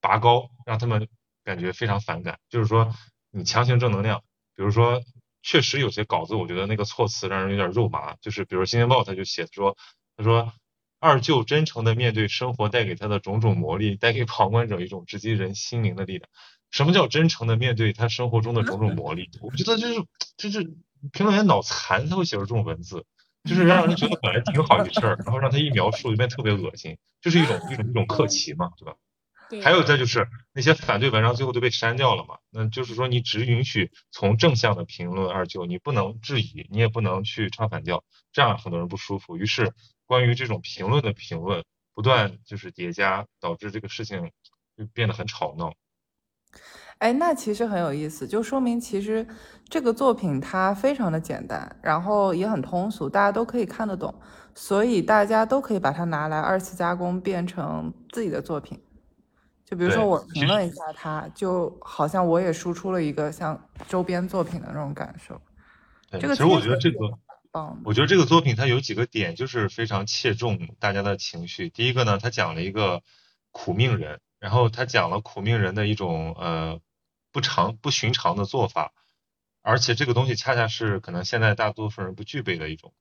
[0.00, 1.08] 拔高，让他们
[1.44, 2.38] 感觉非常反感。
[2.48, 2.94] 就是说
[3.32, 4.22] 你强行正能量，
[4.54, 5.02] 比如说
[5.42, 8.14] 确实有些稿子，我觉得那个措辞让人有点肉麻。
[8.22, 9.76] 就是比如《新京报》他就写说，
[10.16, 10.52] 他说。
[11.00, 16.28] 二舅真诚的面对生活带给他的种种磨砺，带给旁观者一种直击人心灵的力量。
[16.70, 19.28] 什么叫真诚的面对他生活中的种种磨砺？
[19.40, 20.04] 我觉得就是
[20.36, 20.64] 就是
[21.12, 23.06] 评论员脑残才会写出这种文字，
[23.44, 28.96] 就是让人觉得本来挺好一事儿，然后让他一描述就变特别恶心，就是一种一种一种客气嘛，对吧？
[29.62, 39.72] 还有再就是那些反对文章最后都被删掉了嘛，那就是说你只允许从正向的评论二舅，你不能质疑，你也不能去唱反调，这样很多人不舒服，于是。
[40.08, 41.62] 关于这种评论的评论
[41.94, 44.28] 不断就是叠加，导致这个事情
[44.76, 45.72] 就变得很吵闹。
[46.98, 49.24] 哎，那其实很有意思，就说明其实
[49.68, 54.12] 这个作品它非常的简单，然后也很通俗，大家都可以看得懂，
[54.54, 58.82] 所以大家都可以把它拿来二次加工，变成自己的作品。
[59.64, 65.40] 就比如说我评论一下它，就好像我也输出了一个像周边作品的那种感受。
[66.10, 66.98] 对，这个其实我觉得这个，
[67.84, 71.70] 我觉得这个作品它有几个点就是非常切中大家的情绪。
[71.70, 73.02] 第一个呢，它讲了一个
[73.50, 76.80] 苦命人，然后他讲了苦命人的一种呃
[77.32, 78.92] 不常不寻常的做法，
[79.62, 82.92] 而且这个东西恰恰是可能现在大多数人不具备的一种，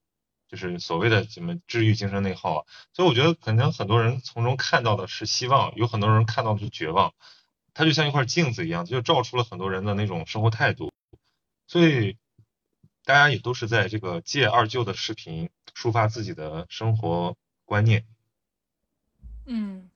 [0.48, 2.66] 就是所谓的什么治愈精神内耗啊。
[2.94, 7.14] 所以我觉得可能很多人从中看到的是希望，有很多人看到的是绝望。
[7.74, 10.92] 它就像一块镜子一样，就照出了很多人的那种生活态度。
[11.68, 12.18] 所以
[13.08, 18.04] 大家也都是在这个借二舅的视频抒发自己的生活观念。
[19.46, 19.90] 嗯，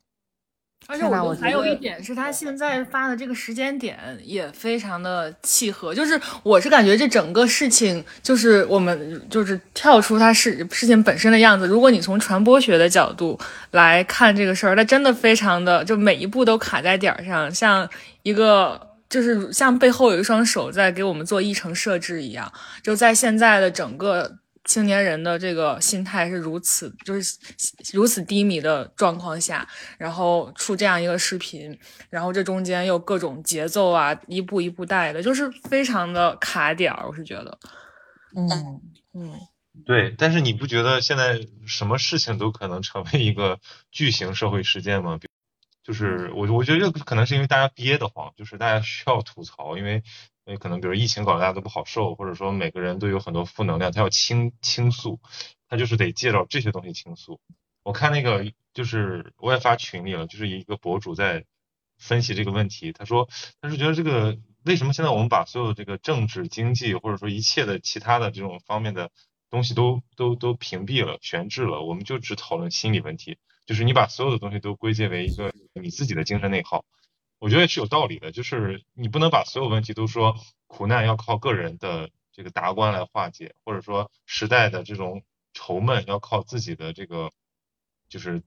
[0.88, 13.38] 而且我还有一点是他现在发的这个时间点也非常的契合，就是我是感觉这整个事情就是我们就是跳出它事事情本身的样子，如果你从传播学的角度
[13.72, 17.90] 来看这个事儿，它真的非常的就每一步都卡在点儿上，像
[18.24, 18.90] 一个。
[19.12, 27.38] 就是像背后有一双手在给我们做议程设置一样，就在现在的整个青年人的这个心态是如此就是
[27.94, 31.78] 如此低迷的状况下，然后出这样一个视频，
[32.10, 37.60] 然后这中间又各种节奏啊，一步一步带的，就是非常的卡点儿，我是觉得，
[38.36, 38.50] 嗯，
[39.14, 39.34] 嗯。
[39.86, 43.58] 对，但是你不觉得现在什么事情都可能成为一个
[43.90, 45.18] 巨型社会事件吗？
[45.84, 50.04] 比就是我我觉得这可能是因为大家憋得慌，就是大家需要吐槽，因为
[50.46, 55.20] 因为可能比如疫情搞得大家都不好受，或者说每个人都有很多负能量，他要倾倾诉，
[55.68, 57.40] 他就是得借着这些东西倾诉。
[57.84, 61.46] 我看那个就是我也发群里了，就是一个博主在
[61.98, 63.28] 分析这个问题，他说
[63.60, 69.10] 他是觉得这个为什么现在我们把所有这个政治、经济或者说一切的其他的这种方面的
[69.50, 73.38] 东西都都都屏蔽了、悬置了，我们就只讨论心理问题，
[73.72, 76.84] 就是你把所有的东西都归结为一个你自己的精神内耗。
[77.40, 80.36] 我觉得是有道理的，就是你不能把所有问题都说
[80.68, 87.32] 苦难要靠个人的这个达观来化解，或者说时代的这种愁闷要靠自己的这个
[88.10, 88.44] 就是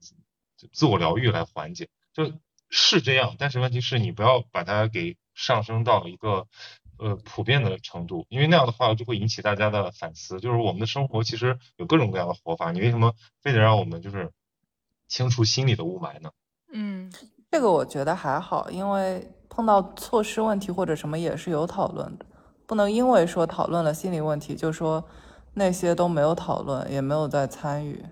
[0.71, 2.31] 自我疗愈来缓解，就
[2.69, 3.35] 是这样。
[3.39, 6.47] 但是问题是你不要把它给上升到一个
[6.99, 10.39] 呃普遍的程度，因为那样的话就会引起大家的反思。
[10.39, 14.31] 就是我们的生活其实有各种各样的活法，你为什么非得让我们就是
[15.07, 16.29] 清除心里的雾霾呢？
[16.71, 17.11] 嗯
[17.51, 22.25] 这个我觉得还好，因为碰到措施问题或者什么也是有讨论的，
[22.65, 25.03] 不能因为说讨论了心理问题，就说
[25.53, 28.03] 那些都没有讨论，也没有在参与。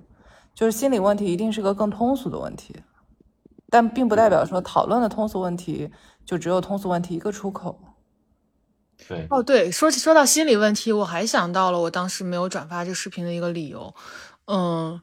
[0.55, 2.75] 就是心理问题一定是个更通俗的问题，
[3.69, 5.91] 但并不代表说讨论的通俗问题
[6.25, 7.77] 就只有通俗问题一个出口。
[9.07, 13.93] 对，哦，对，说起说到心理问题，我还想到了我当时没有转发这视频的一个理由，
[14.45, 15.01] 嗯，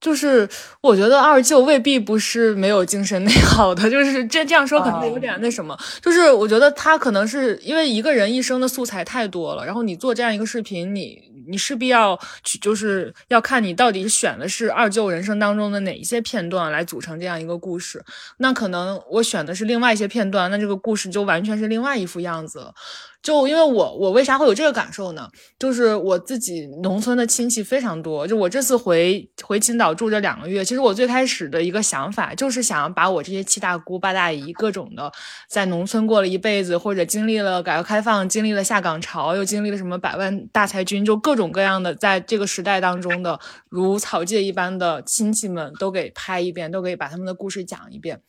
[0.00, 0.48] 就是
[0.80, 18.04] 我觉得二舅未必不是没有精神内耗的，就是这这样说可能有点那什么，就是我觉得他可能是因为一个人一生的素材太多了，然后你做这样一个视频，你你势必要去，就是要看你到底选的是二舅人生当中的哪一些片段来组成这样一个故事，
[18.36, 22.72] 那可能我选的是另外一些片段，那这个故事就完全是另外一副样子了。
[23.20, 25.28] 就因为我我为啥会有这个感受呢？
[25.58, 35.12] 就是我自己农村的亲戚非常多，就我这次回回青岛住这两个月，其实我最开始的一个想法就是想把我这些七大姑八大姨各种的
[35.48, 48.22] 在农村过了一辈子，或者经历了改革开放，经历了下岗潮，又经历了什么百万大裁军，就各种各样的在这个时代当中的如草芥一般的亲戚们都给拍一遍，都可以把他们的故事讲一遍。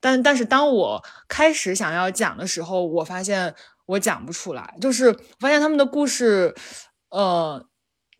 [0.00, 3.54] 但但是当我开始想要讲的时候，我发现
[3.92, 6.54] 我讲不出来，就是我发现他们的故事，
[7.10, 7.64] 呃，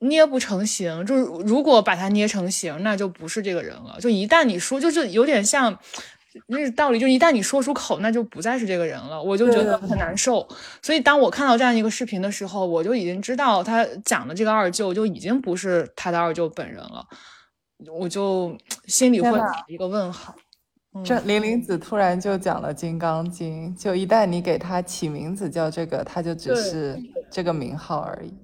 [0.01, 1.05] 捏不成形。
[1.07, 3.99] 就是如果把它捏成形，那就不是这个人了。
[4.01, 5.79] 就一旦你说，就是有点像
[6.49, 9.23] 那个道理，就一旦你说出口，那就不再是这个人了。
[9.23, 10.47] 我就觉得很难受。
[10.83, 17.07] 所以当我看到这样一个视频的时候，我就已经知道他讲的这个二舅就已经不是他的二舅本人了，
[18.01, 18.57] 我就
[18.87, 20.35] 心里会打一个问号。
[21.03, 27.01] 这林玲子突然就讲了《金刚经》，就一旦你给他起名字叫这个，他就只是
[27.31, 28.35] 这个名号而已。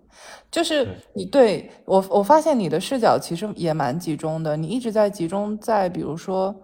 [0.51, 6.55] 就是你对我，我发现你的视角其实也蛮集中的，你一直在集中在，比如说，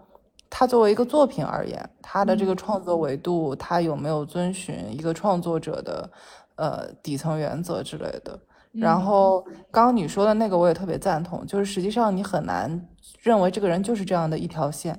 [0.48, 6.10] 他作为一个作品而言，他的这个创作维度，他有没有遵循一个创作者的
[6.56, 8.40] 呃底层原则之类的。
[8.72, 12.88] 然后刚刚你说的那个我也特别赞同，就是实际上你很难
[13.20, 14.98] 认为这个人就是这样的一条线。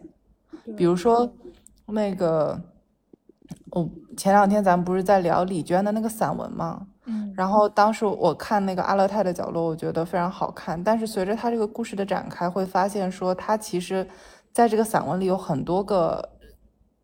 [0.76, 1.32] 比如说，
[1.88, 2.60] 那个
[3.72, 6.88] 我前两天咱们不是在聊李娟的那个散文吗？
[7.08, 10.82] 嗯然后当时我看那个阿勒泰的角落，我觉得非常好看。
[10.82, 14.08] 但是随着他这个故事的展开，会发现说他其实
[14.52, 16.28] 在这个散文里有很多个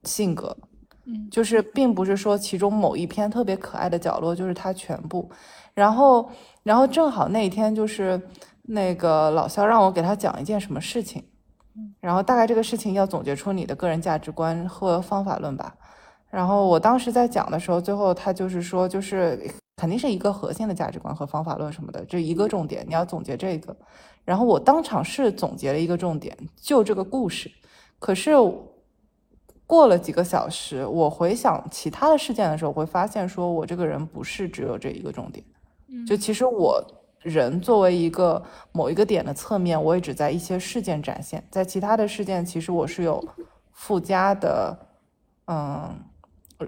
[0.04, 0.58] 性格，
[1.06, 5.30] 嗯就是并不是说其中某一篇特别可爱的角落就是他全部。
[5.74, 6.30] 然后，
[6.64, 8.20] 然后正好那一天就是
[8.64, 11.24] 那个老肖让我给他讲一件什么事情，
[12.00, 15.76] 然后大概这个事情要总结出你的个人价值观和方法论吧。
[16.30, 19.40] 然后我当时在讲的时候，最后他就是说，就是
[19.76, 23.76] 肯定是一个核心的价值观和方法论什么的，这一个重点，你要总结这个。
[24.24, 27.52] 然后我当场是总结了一个重点，就这个故事。
[28.00, 28.32] 可是
[29.66, 35.46] 过了几个小时，我回想其他的事件的时候，会发现说我这个人不是只有这一个重点。
[36.08, 36.82] 就其实我
[37.22, 43.24] 人作为一个某一个点的侧面，我也只在一些事件展现，在其他的事件，其实我是有
[43.74, 44.78] 附加的，
[45.48, 45.90] 嗯，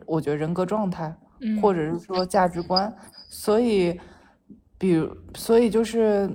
[0.05, 2.93] 我觉得人格状态，嗯或者是说价值观，
[3.29, 3.99] 所以，
[4.77, 6.29] 比如，所以就是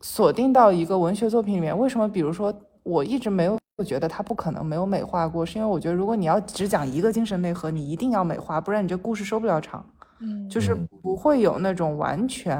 [0.00, 2.08] 锁定到一个文学作品里面，为什么？
[2.08, 9.84] 比如说，我一直没有觉得它不可能没有美化过，是因为我觉得如果你要只讲一个精神内核，你一定要美化，不然你这故事收不了场。
[10.20, 12.56] 嗯就是嗯不会有那种完全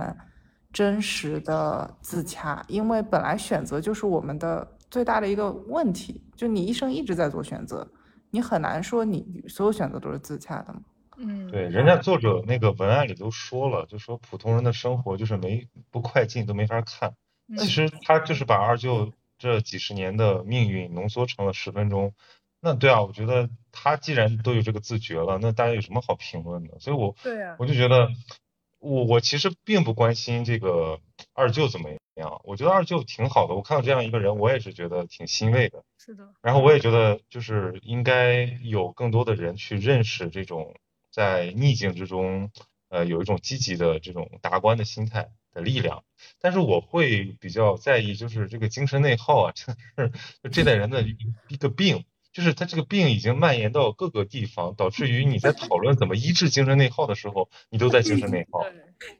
[0.74, 7.88] 真实的自洽，因为本来选择就是我们的最大的一个问题，就你一生一直在做选择，
[8.30, 10.80] 你很难说你所有选择都是自洽的嘛。
[11.16, 17.14] 嗯对，人家作者那个文案里都说了，就说普通人的生活就是没不快进都没法看。
[17.48, 22.12] 嗯其实他就是把二舅这几十年的命运浓缩成了十分钟。
[22.58, 26.80] 那对啊，我觉得他既然都有这个自觉了，那大家有什么好评论的？
[26.80, 28.08] 所以我对啊我就觉得，
[28.84, 31.00] 我我其实并不关心这个
[31.32, 33.54] 二舅怎么样，我觉得二舅挺好的。
[33.54, 35.82] 我看到这样一个人，我也是觉得挺欣慰的。
[35.98, 40.76] 是的然后我也觉得，就是应该有更多的人去认识这种
[41.10, 42.50] 在逆境之中，
[42.90, 46.04] 呃，有一种积极的这种达观的心态的力量。
[46.40, 51.16] 但是我会比较在意，就是这个精神内耗啊， 真的是就这代人的一
[51.48, 58.60] 一个病，就是他这个病已经蔓延到各个地方，导致于你在 讨论怎么医治精神内耗的时候，你都在精神内耗。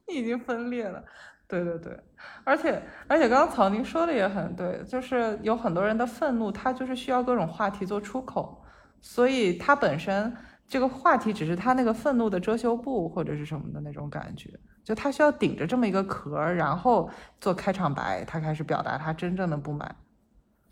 [0.09, 1.03] 你已经分裂了。
[1.46, 1.96] 对对对，
[2.42, 8.64] 而且而且刚刚曹宁说的也很对，就是有很多人的愤怒，他就是需要各种话题做出口，
[9.00, 10.35] 所以他本身
[10.66, 14.50] 这个话题只是他那个愤怒的遮羞布或者是什么的那种感觉，
[14.83, 17.09] 就他需要顶着这么一个壳儿，然后
[17.40, 19.94] 做开场白，他开始表达他真正的不满。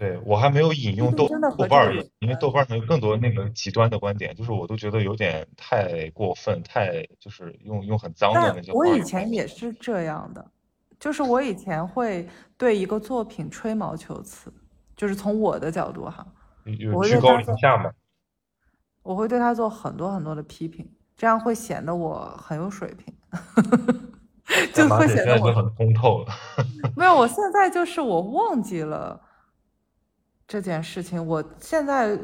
[0.02, 8.72] 对，我还没有引用豆豆瓣儿因为豆瓣儿上有更多那个极端的观点，就是我都觉得有点太过分，太就是用用很脏的但那些。
[8.72, 10.44] 我以前也是这样的，
[10.98, 14.52] 就是我以前会对一个作品吹毛求疵，
[14.96, 16.26] 就是从我的角度哈，
[16.64, 17.88] 有我居高临下嘛。
[19.04, 20.84] 我会对他做很多很多的批评，
[21.16, 23.14] 这样会显得我很有水平，
[24.74, 26.34] 就会显得我很通透了。
[26.96, 27.16] 没有。
[27.16, 29.20] 我现在就是我忘记了
[30.52, 32.14] 这件事情，我现在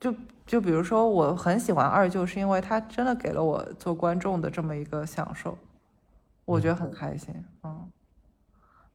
[0.00, 0.12] 就
[0.44, 5.56] 就比如说，我很喜欢二舅，是因为他真的给了我做观众的这么一个享受，
[6.44, 7.88] 我觉得很开心，嗯。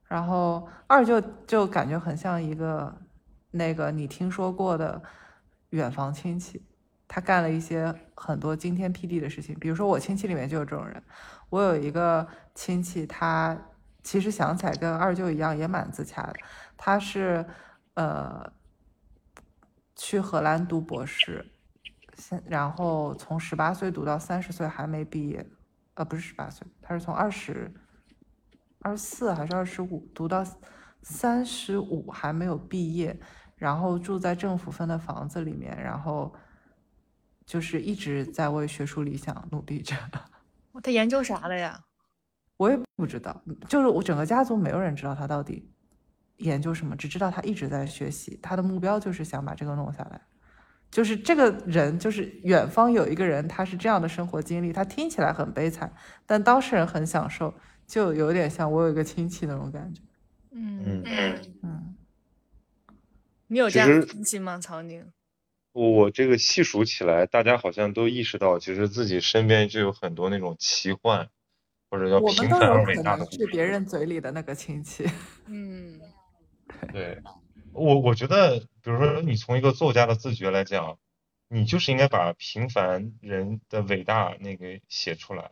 [0.10, 2.94] 然后二舅就感觉很像一个
[3.50, 5.02] 那个你听说过的
[5.70, 6.62] 远房亲戚，
[7.08, 9.58] 他干了一些很多惊天霹雳的事情。
[9.58, 11.02] 比如说我亲戚里面就有这种人，
[11.50, 13.58] 我有一个亲戚，他
[14.04, 16.34] 其实想起来跟二舅一样，也蛮自洽的。
[16.76, 17.46] 他是
[17.94, 18.52] 呃
[20.04, 21.46] 去荷兰读博士，
[22.18, 25.48] 现然后从十八岁读到三十岁还没毕业，
[25.94, 27.72] 呃不是十八岁，他是从二十。
[28.80, 30.44] 二十四还是二十五，读到
[31.04, 33.16] 三十五还没有毕业，
[33.56, 36.34] 然后住在政府分的房子里面，然后
[37.46, 39.96] 就是一直在为学术理想努力着。
[40.82, 41.80] 他研究啥了呀？
[42.58, 45.72] 我也不知道，就是我整个家族没有人知道他到底
[46.42, 50.22] 研究什么，只知道他一直在学习，他的目标就是想把这个弄下来。
[50.92, 55.94] 就是这个人，就是远方有一个人，他是这样的生活经历，他听起来很悲惨，
[56.26, 57.54] 但当事人很享受。
[57.88, 60.02] 就有点像我有一个亲戚那种感觉，
[60.52, 61.96] 嗯嗯嗯，
[63.48, 64.58] 你有这样的亲戚吗？
[64.58, 65.06] 曹宁？
[65.74, 71.28] 我这个细数起来，大家好像都意识到，其实自己身边就有很多那种奇幻
[71.90, 73.38] 或者叫我们都平凡而有可伟大的故事。
[73.40, 75.06] 能是别人嘴里的那个亲戚。
[75.48, 76.00] 嗯
[76.92, 77.22] 对，
[77.74, 80.98] 我我觉得，比如说你从一个作家的自觉来讲，
[81.50, 85.52] 你就是应该把平凡人的伟大那个写出来。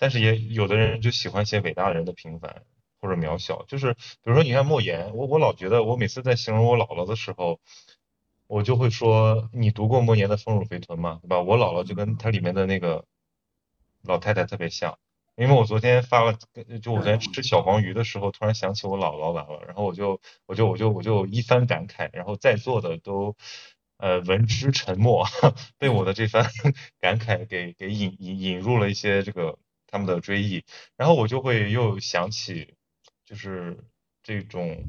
[0.00, 2.62] 但是也有的人就喜欢写伟大人的平凡
[3.00, 7.58] 或者渺小，就是比如说你看莫言，我我老觉得我每次在形容我姥姥的时候，
[8.46, 11.18] 我就会说，你读过莫言的《丰乳肥臀》吗？
[11.22, 11.40] 对吧？
[11.40, 13.04] 我姥姥就跟它里面的那个
[14.02, 14.98] 老太太特别像，
[15.38, 16.36] 因为我昨天发了，
[16.82, 23.36] 就我昨天吃小黄鱼的时候，突然想起我姥姥来了，然后我就我就我就我就一番感慨，然后在座的都
[23.98, 25.26] 呃闻之沉默，
[25.78, 26.50] 被我的这番
[27.00, 30.64] 感慨给给引引引入了一些这个他们的追忆，
[30.96, 32.74] 然后我就会又想起
[33.24, 33.78] 就是
[34.22, 34.84] 这种。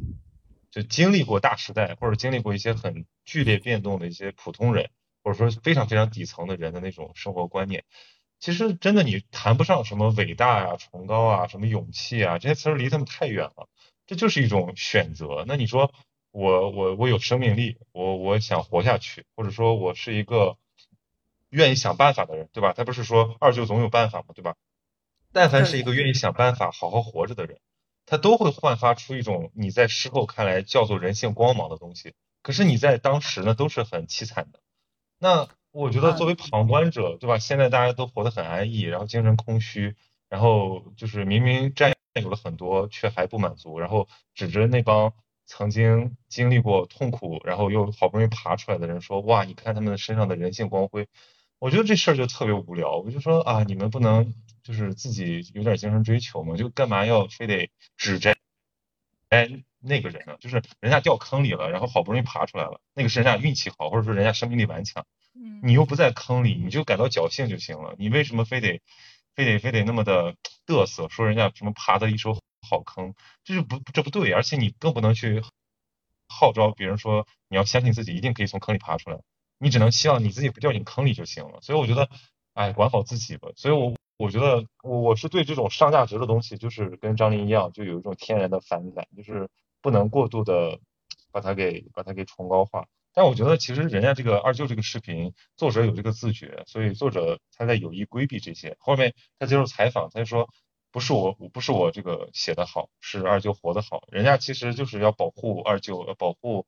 [0.71, 4.91] 就经历过大时代，或者经历过一些很剧烈变动的一些普通人，
[5.23, 7.85] 或者说非常非常底层的人的那种生活观念，
[8.39, 13.67] 其实真的你谈不上什么伟大啊、崇高啊、什么勇气啊，这些词儿离他们太远了。
[14.07, 15.43] 这就是一种选择。
[15.47, 15.93] 那你说
[16.31, 20.57] 我我我有生命力，我我想活下去，或者说我是一个
[21.49, 22.73] 愿意想办法的人，对吧？
[22.73, 24.55] 他不是说二舅总有办法嘛，对吧？
[25.31, 27.59] 但凡是一个愿意想办法、好好活着的人。
[28.07, 34.59] 他都会焕发出一种你在事后看来叫做人性光芒的东西，可是你在当时呢都是很凄惨的。
[35.19, 37.37] 那我觉得作为旁观者，对吧？
[37.37, 39.95] 现在大家都活得很安逸，然后精神空虚，
[40.29, 45.13] 然后就是明明占有了很多，却还不满足，然后指着那帮
[45.45, 51.07] 曾经经历过痛苦，然后又好不容易爬出来的人说，哇，你看他们身上的人性光辉。
[51.59, 54.33] 我觉得这事儿就特别无聊，我就说啊，你们不能。
[54.61, 58.35] 就是自己有点精神追求嘛，就干嘛要非得指摘
[59.29, 59.49] 哎
[59.79, 60.35] 那个人呢？
[60.39, 65.07] 就是人家掉坑里了，然后好不容易爬出来了，那个是人家运气好，或者说人家生命力顽强。
[65.63, 67.95] 你又不在坑里，你就感到侥幸就行了。
[67.97, 68.81] 你为什么非得
[69.35, 73.13] 非得非得那么的嘚瑟，说人家什么爬的一手好坑？
[73.43, 75.41] 这就不这不对，而且你更不能去
[76.27, 79.19] 号召别人说你要相信自己一定可以从坑里爬出来，
[79.57, 81.59] 你只能希望你自己不掉进坑里就行了。
[81.61, 82.09] 所以我觉得，
[82.53, 83.49] 哎，管好自己吧。
[83.55, 83.93] 所以我。
[84.21, 89.49] 我觉得我我是对这种上价值的东西，就是跟张琳一样，就有一种天然的反感，就是
[89.81, 90.77] 不能过度的
[91.31, 92.85] 把它给把它给崇高化。
[93.13, 98.75] 但我觉得其实人家这个二舅这个视频作者有这个自觉，所以作者他在有意规避这些。
[98.79, 100.47] 后面他接受采访，他就说
[100.91, 104.03] 不是我不是我这个写的好，是二舅活得好。
[104.11, 106.65] 人家其实就是要保护二舅，要保护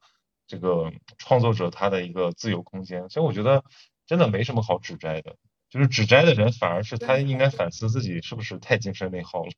[0.48, 3.10] 这个创作者他的一个自由空间。
[3.10, 3.64] 所以我觉得
[4.06, 5.36] 真的没什么好指摘的。
[5.70, 9.52] 就是指摘的人，反而是他应该反思自己是不是太精神内耗了。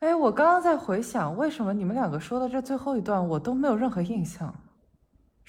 [0.00, 4.52] 哎，我刚刚在回想，为什么你们两个说的这最后一段我都没有任何印象？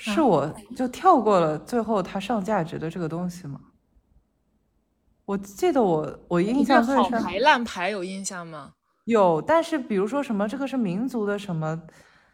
[0.02, 3.60] 是我就跳过了最后他上价值的这个东西吗？
[5.26, 7.04] 我记得我我印象最深。
[7.04, 8.74] 好牌烂牌有印象吗？
[9.06, 11.82] 有，但是比如说什么这个是民族的什么。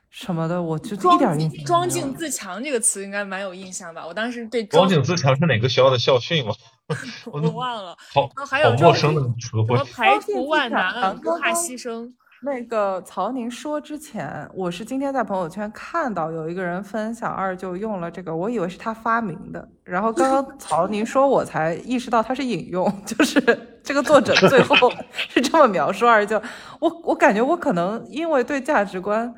[0.10, 1.66] 什么的，我就一点印象。
[1.66, 4.08] 庄敬自强这个词应该蛮有印象吧？
[4.08, 6.54] 我当时对装敬自强是哪个学校的校训吗？
[7.30, 7.94] 我忘了。
[8.14, 9.78] 好，还有陌生的词汇。
[9.94, 12.10] 排除万难，不怕牺牲。
[12.44, 19.68] 那个曹宁说之前，我是今天在朋友圈看到有一个人分享二舅用了这个，我以为是他发明的。
[19.84, 23.40] 然后刚刚 曹宁说，我才意识到他是引用， 就是
[23.84, 24.76] 这个作者最后
[25.14, 26.42] 是这么描述二舅。
[26.80, 29.34] 我我感觉我可能因为对价值观。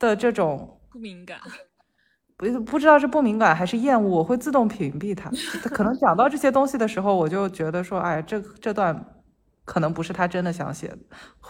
[0.00, 1.36] 的这种不敏感，
[2.36, 5.28] 不不知道是不敏感还是厌恶，我会自动屏蔽他。
[5.60, 8.94] 他可能讲到这些东西的时候，我就觉得说，哎，这这段
[9.68, 10.98] 可能不是他真的想写的，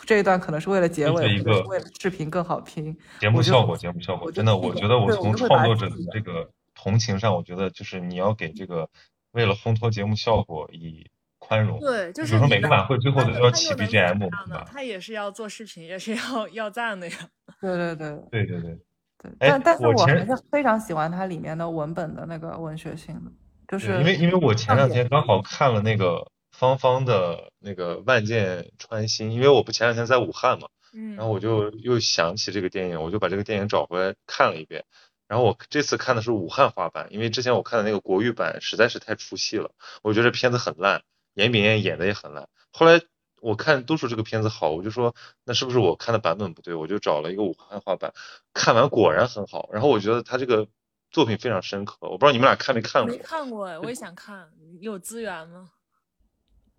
[0.05, 2.97] 这一段可能是为了结尾，为了视频更好听。
[3.21, 8.91] 节目效果，节目效果，真的，我觉得我从创作者的这个同情上，我觉得就是你要给这个
[9.31, 11.07] 为了烘托节目效果以。
[11.41, 14.29] 宽容，对，就是比如说每个晚会最后都要起 BGM，
[14.67, 17.15] 他也是要做视频，也是要要赞的呀。
[17.61, 18.77] 对对对， 对对对
[19.23, 19.33] 对。
[19.39, 23.31] 但但是我还是非常喜欢它里面的文本的那个文学性的，
[23.69, 26.27] 就是因为因为我前两天刚好看了那个
[26.59, 34.85] 芳芳的那个《万箭穿心》，因为我不前两天在武汉嘛，嗯，然后我就又想起这个电影，我就把这个电影找回来看了一遍。
[35.29, 39.71] 然后我这次看的是武汉话版，因为之前我看的那个国语版实在是太出戏了，
[40.03, 41.03] 我觉得片子很烂。
[41.35, 43.01] 严炳彦演的也很烂，后来
[43.41, 46.75] 我看都说这个片子好，我就说那是不是我看的版本不对？
[46.75, 48.13] 我就找了一个武汉话版，
[48.53, 49.69] 看完果然很好。
[49.73, 50.67] 然后我觉得他这个
[51.13, 53.13] 作品非常深刻，我不知道你们俩看没看过？
[53.15, 54.51] 没看过哎，我也想看。
[54.59, 55.71] 你有资源吗？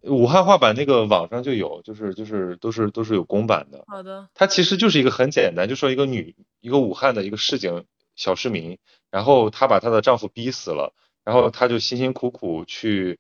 [0.02, 3.84] 武汉话版那个网上就有，就是就是都是都是有公版的。
[3.88, 4.30] 好的。
[4.34, 7.86] 它其实就是一个很简单，就说一个女一个武汉的一个市井
[8.16, 8.78] 小市民，
[9.12, 10.94] 然后她把她的丈夫逼死了，
[11.24, 13.20] 然后她就辛辛苦苦去。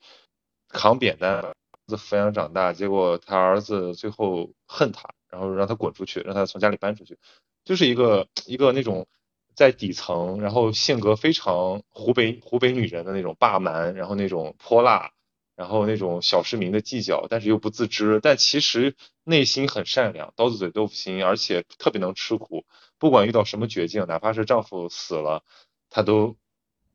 [0.72, 1.56] 扛扁担，儿
[1.88, 7.18] 子抚养长大，结果她儿子最后恨她，然后让她滚出去，让她从家里搬出去，
[7.66, 9.08] 就是一个一个那种
[9.56, 15.12] 在底层，然后性格非常湖北湖北女人的那种霸蛮，然后那种泼辣，
[15.60, 18.96] 然后那种小市民的计较，但是又不自知，但其实
[19.26, 22.64] 内心很善良，刀子嘴豆腐心，而且特别能吃苦，
[22.98, 25.44] 不管遇到什么绝境，哪怕是丈夫死了，
[25.90, 26.38] 她都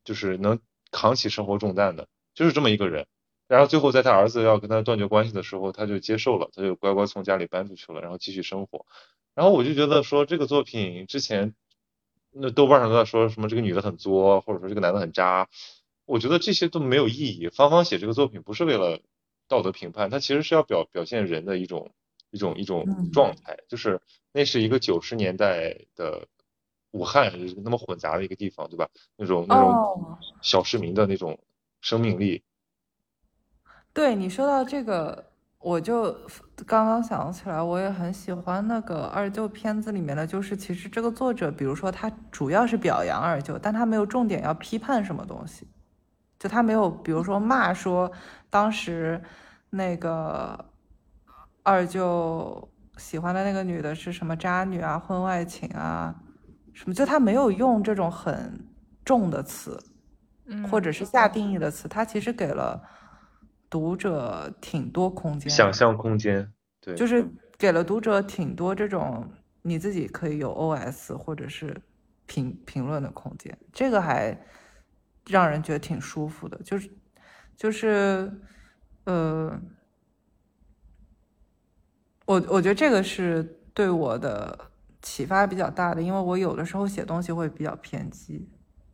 [0.02, 0.60] 就是能
[0.90, 3.06] 扛起生活重担的，就是这么一个人。
[3.48, 8.86] 然后最后在他儿子要跟他断绝关系的时候，他就接受了，他就乖乖从家里搬出去了，然后继续生活。
[9.34, 11.54] 然后我就觉得说这个作品之前
[12.30, 15.50] 那豆瓣上都在说什么这个女的很作，或者说这个男的很渣，
[16.06, 17.48] 我觉得这些都没有意义。
[17.48, 19.00] 芳芳写这个作品不是为了
[19.48, 21.90] 道德评判，他其实是要表表现人的一种
[22.30, 24.00] 一种一种状态，就是
[24.32, 26.26] 那是一个九十年代的
[26.90, 27.32] 武汉
[27.62, 28.88] 那么混杂的一个地方，对吧？
[29.16, 31.38] 那种那种小市民的那种
[31.80, 32.42] 生命力。
[33.92, 35.24] 对你说到这个，
[35.58, 36.12] 我就
[36.66, 45.68] 刚刚想起来，我也很喜欢那个二舅片子里面的，就是其实这个作者，比如说他主要是表扬二舅，但他没有重点要批判什么东西，
[46.44, 48.12] 就他没有，比如说骂说
[48.50, 49.18] 当时
[49.70, 50.62] 那个
[51.62, 52.68] 二舅
[52.98, 56.14] 喜欢的那个女的是什么渣女啊、婚外情啊
[56.74, 58.68] 什么，就他没有用这种很
[59.06, 59.82] 重的词，
[60.70, 62.82] 或者是下定义的词，他其实给了。
[63.70, 66.48] 读者挺多空间，想象空间，
[66.80, 67.26] 对，就是
[67.58, 69.28] 给了读者挺多这种
[69.62, 71.82] 你自己可以有 OS 或者是
[72.24, 74.38] 评评论的空间，这个还
[75.26, 76.90] 让人觉得挺舒服的，就是
[77.56, 78.32] 就是
[79.04, 79.60] 呃，
[82.26, 84.58] 我我觉得这个是对我的
[85.02, 88.48] 启发比较大的，因为我有的时候写东西会比较偏激，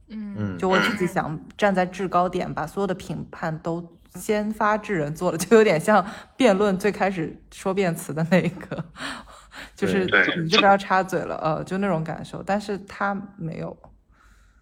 [0.09, 3.97] 嗯，就我自己想站在制高点，把所有的评判都。
[4.17, 6.05] 先发制人做了就有点像
[6.37, 8.85] 辩论最开始说辩词的那个，
[9.77, 10.01] 就是
[10.43, 12.43] 你这边要插嘴了，呃，就那种感受。
[12.43, 13.79] 但是他没有。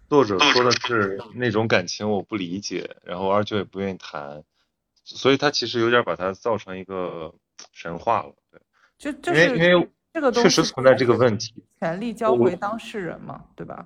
[0.09, 4.43] 作者说的是那种感情我不理解，然后二舅也不愿意谈，
[5.05, 7.33] 所以他其实有点把它造成一个
[7.71, 8.33] 神话了。
[8.51, 8.59] 对，
[8.97, 13.85] 就就是因为这个确实存在这个问题，权力交回当事人嘛，对吧？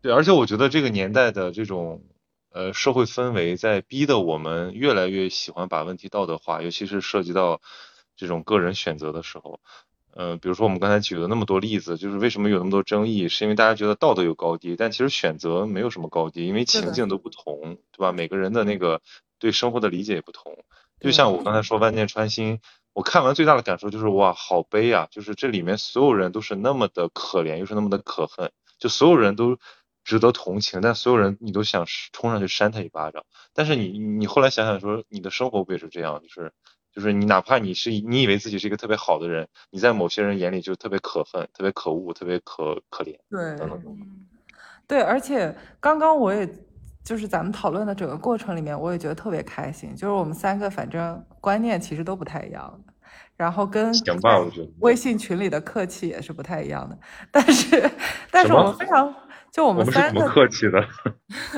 [0.00, 2.02] 对，而且我觉得这个年代的这种。
[2.50, 7.60] 呃，社会氛围在逼得我们越来越喜欢把问题道德化，尤其是涉及到
[8.16, 9.60] 这种个人选择的时候。
[10.16, 18.12] 呃，比如说我们刚才举了那么多例子，就是为什么有那么多争议，是因为大家觉得道德有高低，但其实选择没有什么高低，因为情境都不同，对吧？
[18.12, 19.02] 每个人的那个
[19.38, 20.64] 对生活的理解也不同。
[21.00, 22.56] 就像我刚才说《万箭穿心》，
[22.94, 25.06] 我看完最大的感受就是哇，好悲啊！
[25.10, 29.58] 就是这里面所有人都是那么的可怜，又是那么的可恨，就所有人都。
[30.08, 33.24] 值得同情，但所有人你都想冲上去扇他一巴掌。
[33.52, 36.22] 但是你你后来想想说，你的生活不也是这样？
[36.22, 36.52] 就是
[36.96, 43.14] 就是你哪怕你是你以为自己是一个特别好的人，你在某些人眼里就特别可恨、特别可恶、特别可可怜。
[43.28, 43.54] 对，
[44.88, 46.48] 对，而且刚刚我也
[47.04, 49.94] 就是咱们讨论的整个过程里面，我也觉得特别开心。
[49.94, 52.94] 就是我们三个反正观念其实都不太一样的，
[53.36, 53.92] 然后跟
[54.78, 56.98] 微信群里的客气也是不太一样的。
[57.30, 57.90] 但是
[58.32, 59.14] 但是我们非常。
[59.56, 60.84] 就我们三个客气的，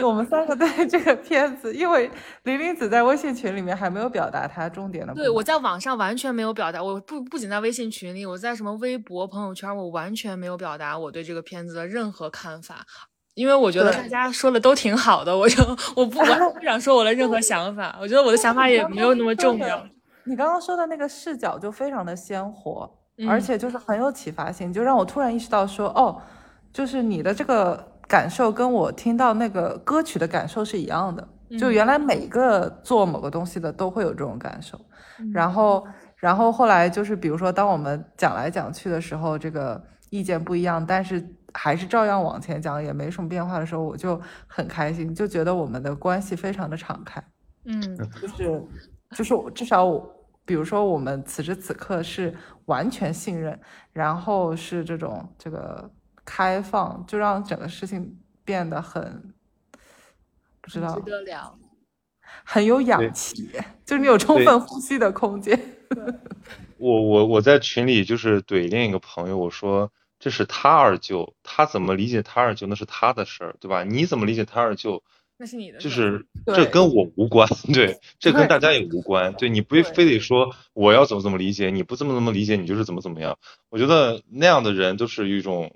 [0.07, 2.09] 我们三个对这个片子，因为
[2.45, 5.13] 玲玲子在微信群里面还没有表达她重点的。
[5.15, 12.87] 对我在网上完全没有表达，我不不仅在微信群里，我在什么微博、朋友圈，我完全没有表达我对这个片子的任何看法，
[13.35, 15.61] 因为我觉得大家说的都挺好的，我就
[15.97, 19.85] 我不我不想说我的任何想法，我觉得我的想法也没有那么重要。
[20.23, 22.89] 你刚刚说的那个视角就非常的鲜活，
[23.29, 26.23] 而且就是很有启发性，就让我突然意识到说，哦。
[26.73, 34.79] 就是你的这个感受跟我听到那个歌曲的感受是一样的，就原来每一个做某个东西的都会有这种感受，
[35.33, 47.23] 然后，然后后来就是比如说，当我们讲来讲去的时候，这个意见不一样，但是还是照样往前讲，也没什么变化的时候，我就很开心，就觉得我们的关系非常的敞开，
[47.65, 47.81] 嗯，
[48.21, 48.65] 就是
[49.17, 50.07] 就是至少我，
[50.45, 52.35] 比如说我们此时此刻是
[52.67, 53.59] 完全信任，
[53.93, 55.91] 然后是这种这个。
[56.31, 59.33] 开放就让整个事情变得很
[60.61, 61.59] 不知道值得了，
[62.45, 63.51] 很有氧气，
[63.87, 65.59] 就是你有充分呼吸的空间。
[66.77, 73.83] 我我我在群里就是怼另一个朋友，我说这是他二舅，他怎么理解他二舅那是他的事儿，对吧？
[73.85, 75.03] 你怎么理解他二舅
[75.39, 83.39] 那是你的，就是这跟我无关，对， 这跟大家也无关，对你不非得说我要怎么怎么理解，你不这么这么理解，你就是怎么怎么样。
[83.71, 85.75] 我觉得那样的人都是一种。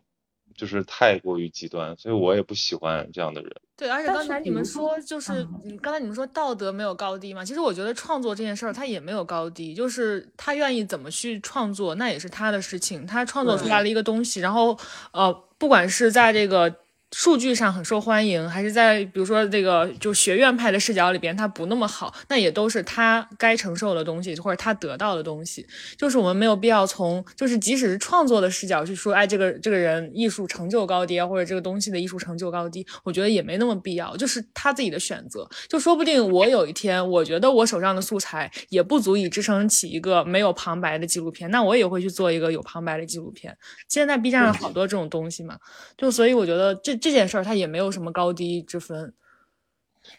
[0.56, 3.50] 就是太过于极端，所以我也不喜欢这样的人。
[3.76, 7.44] 对，而且刚才你们说，就是你刚才你们说道德没有高低嘛？
[7.44, 13.04] 其实我觉得创作这件事儿，它也没有高低，就是他愿意怎么去创作，那也是他的事情。
[13.06, 14.78] 他创作出来了一个东西，然后
[15.12, 16.72] 呃，不管是在这个
[17.12, 25.66] 数据上很受欢迎，还是在比如说这个就学院派的视角里边它不那么好，那也都是他该承受的东西，或者他得到的东西。
[25.96, 35.46] 就是我们没有必要从就是即使是创作的视角去说，哎，这个这个人艺术成就高低啊，或者这个东西的艺术成就高低，我觉得也没那么必要，就是他自己的选择。
[35.68, 43.54] 就说不定我有一天，我觉得我手上的素材也不足以支撑起一个没有旁白的纪录片，那我也会去做一个有旁白的纪录片。
[43.86, 45.58] 现在 B 站上好多这种东西嘛，
[45.98, 47.01] 就所以我觉得这。
[47.02, 49.12] 这件事儿它也没有什么高低之分，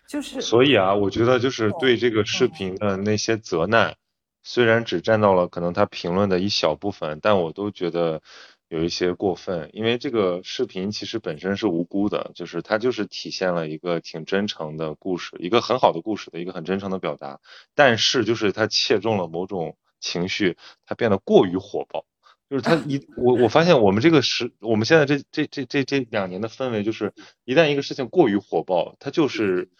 [0.05, 3.95] 就是所以啊，我觉得就是对这个视频的那些责难，
[4.43, 8.21] 虽然只占到了可能他评论的一小部分，但我都觉得
[8.67, 17.39] 有一些过分，因为这个视频其实本身是无辜的，就是它就是体现了一个挺真诚的故事，一个很好的故事的一个很真诚的表达，
[17.75, 22.05] 但是就是它切中了某种情绪，它变得过于火爆。
[22.53, 27.11] 就是他一我我发现我们这个时我们现在这这这这这两年的氛围就是
[27.45, 29.71] 一旦一个事情过于火爆，它就是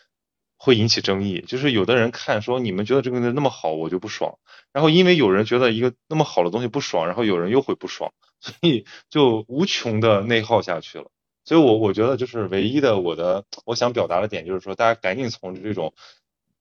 [0.58, 1.42] 会引起争议。
[1.42, 4.40] 就是有的人看说你们觉得这个那么好，我就不爽。
[4.72, 11.12] 然后因为有人觉得一个那么好的东西不爽，然后有人又会不爽，所以就无穷的内耗下去了。
[11.46, 15.94] 所以我我觉得就是唯一的我的我想表达的点就是说，大家赶紧从这种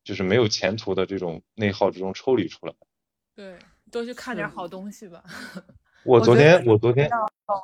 [0.04, 2.74] 就是没有前途的这种内耗之中抽离出来。
[3.34, 3.56] 对，
[3.90, 5.24] 多去看点好东西吧。
[6.04, 7.08] 我昨天我昨天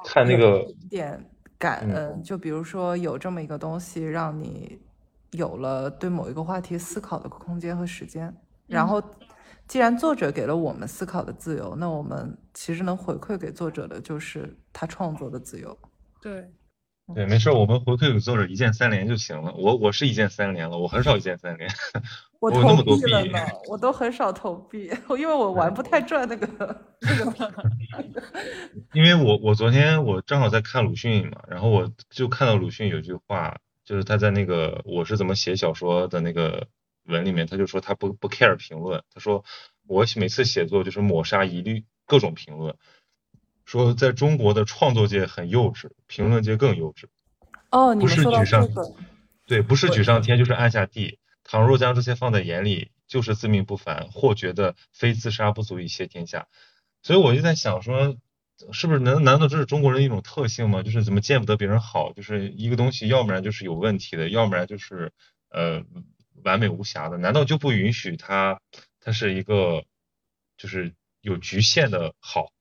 [0.04, 1.22] 看那个点
[1.58, 4.78] 感恩，就比如说有这么一个东西，让你
[5.32, 8.34] 有了对某一个话题思考的空间和时间。
[8.66, 9.02] 然后，
[9.66, 15.76] 既然作者给了我们思考的自由，那我们其实能回馈给作者的就是他创作的自由。
[16.20, 16.44] 对。
[17.14, 19.50] 对，没事，我们回馈给作者一键三连就行了。
[19.56, 21.66] 我我是一键三连了，我很少一键三连。
[22.40, 26.46] 我投币了呢，我都很少投币， 因为我玩不太转那个
[27.00, 27.64] 那个。
[28.94, 36.68] 因为我我昨天我正好在看鲁迅嘛，然后我就看到鲁迅有句话，就是他在那个我是怎么写小说的那个
[37.06, 39.44] 文里面，他就说他不不 care 评论，他说
[39.88, 42.76] 我每次写作就是抹杀一律各种评论。
[43.64, 47.06] 说在中国的创作界很幼稚，评论界更幼稚。
[47.70, 48.94] 哦，你不是举上，个，
[49.46, 51.18] 对，不是举上天就是按下地。
[51.50, 56.46] 倘若将这些放在眼里，就是自命不凡，或觉得非自杀不足以谢天下。
[57.02, 58.18] 所以我就在想说，
[58.70, 59.24] 是不是难？
[59.24, 60.82] 难道这是中国人一种特性吗？
[60.82, 65.10] 就是怎么见不得别人好，就是一个东西，要不然就是有问题的，要不然就是
[65.48, 65.82] 呃
[66.44, 67.16] 完美无瑕的。
[67.16, 68.60] 难道就不允许它？
[69.00, 69.84] 它是一个
[70.58, 70.92] 就是
[71.22, 72.52] 有局限的好？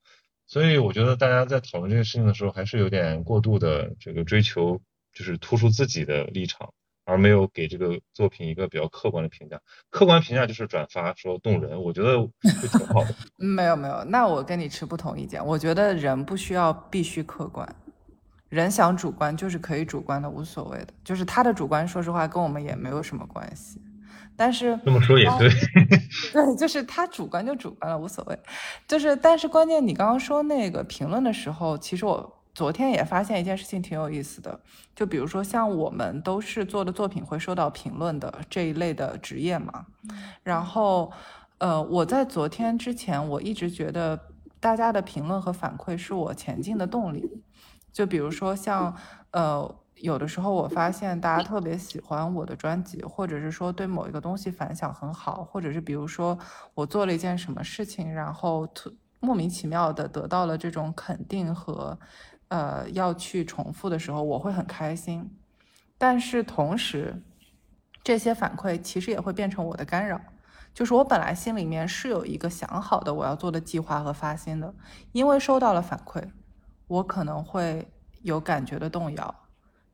[0.46, 4.82] 所以我觉得大家在讨论这个事情的时候，还是有点过度的这个追求，
[5.12, 6.74] 就是突出自己的立场，
[7.08, 9.60] 而没有给这个作品一个比较客观的评价。
[9.90, 13.16] 客观评价就是转发说动人，我觉得就挺好的。
[13.38, 15.44] 没有没有，那我跟你持不同意见。
[15.44, 17.68] 我觉得人不需要必须客观，
[18.50, 20.88] 人想主观就是可以主观的，无所谓的。
[21.04, 23.82] 就是他的主观，说实话跟我们也没有什么关系。
[24.36, 25.50] 但是这么说也对，
[26.32, 28.38] 对，就是他主观就主观了，无所谓。
[28.88, 34.60] 就是，但是关键你刚刚说那个评论的时候，其实我昨天也发现一件事情挺有意思的。
[34.96, 39.86] 就比如说像我们都是做的作品会收到评论的这一类的职业嘛。
[40.42, 41.12] 然后，
[41.60, 44.20] 呃，我在昨天之前我一直觉得
[44.60, 47.44] 大家的评论和反馈是我前进的动力。
[47.94, 48.96] 就比如说像，
[49.30, 49.76] 呃。
[50.00, 56.38] 有的时候我发现大家特别喜欢我的专辑，或者是说对某一个东西反响很好，或者是比如说
[56.76, 61.98] 我做了一件什么事情，然后特莫名其妙的得到了这种肯定和，
[62.50, 65.30] 呃要去重复的时候，我会很开心。
[65.98, 67.24] 但是同时，
[68.04, 70.20] 这些反馈其实也会变成我的干扰，
[70.74, 74.74] 就是我本来心里面是有一个想好的我要做的计划和发心的，
[75.12, 76.24] 因为收到了反馈，
[76.88, 77.92] 我可能会
[78.22, 79.36] 有感觉的动摇。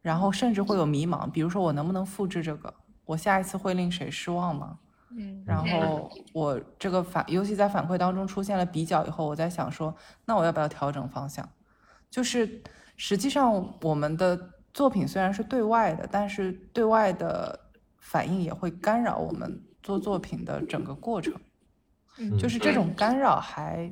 [0.01, 2.73] 然后甚至会有迷茫，比如说我能不能复制这个？
[3.05, 4.77] 我下一次会令谁失望吗？
[5.15, 9.95] 嗯，然后我这个反，尤其在反馈当中出现了比较以后，我在想说，
[10.25, 11.47] 那我要不要调整方向？
[12.13, 12.61] 就是
[12.95, 14.39] 实际上我们的
[14.71, 17.59] 作品虽然是对外的，但是对外的
[17.97, 21.33] 反应也会干扰我们做作品的整个过程。
[22.19, 23.91] 嗯，就是这种干扰还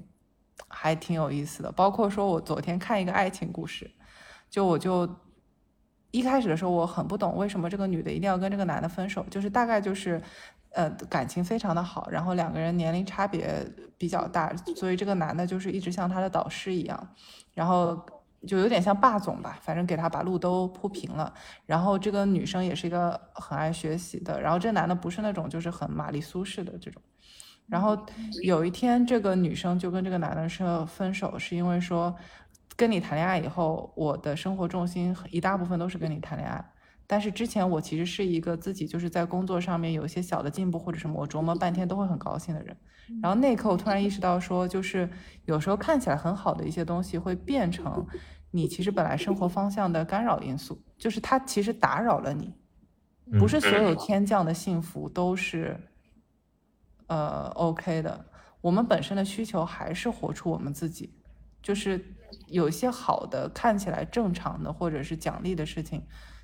[0.67, 1.71] 还挺有意思的。
[1.71, 3.89] 包括说我昨天看一个爱情故事，
[4.51, 5.09] 就我就。
[6.13, 10.21] 一开始的时候，我很不懂为什么这个女的一定要跟这个男的分手，就是大概就是，
[10.73, 13.65] 呃，感情非常的好，然后两个人年龄差别
[13.97, 17.15] 比较大，所以这个男的就是一直像他的导师一样，
[17.53, 17.97] 然后
[18.47, 21.33] 就有点像霸总吧，反正给他把路都铺平了。
[21.65, 27.01] 然后这个女生也是一个很爱学习的，然后这男的不是那种就是很玛丽苏式的这种。
[27.67, 27.97] 然后
[28.43, 32.15] 有一天，这个女生就跟这个男的说分手，是因为说。
[32.77, 36.70] 跟你谈恋爱以后，我的生活重心一大部分都是跟你谈恋爱。
[37.11, 42.73] 但是之前我其实是一个自己就是在工作上面有一些小的进步或者什么，我琢磨半天都会很高兴的人。
[43.21, 45.09] 然后那一刻我突然意识到，说就是
[45.43, 48.07] 有时候看起来很好的一些东西，会变成
[48.51, 52.53] 你其实本来生活方向的干扰因素，就是它其实打扰了你。
[53.37, 55.77] 不是所有天降的幸福都是
[57.07, 58.25] 呃 OK 的。
[58.61, 61.13] 我们本身的需求还是活出我们自己，
[61.61, 62.15] 就是
[62.47, 66.01] 有一些好的看起来正常的或者是奖励的事情，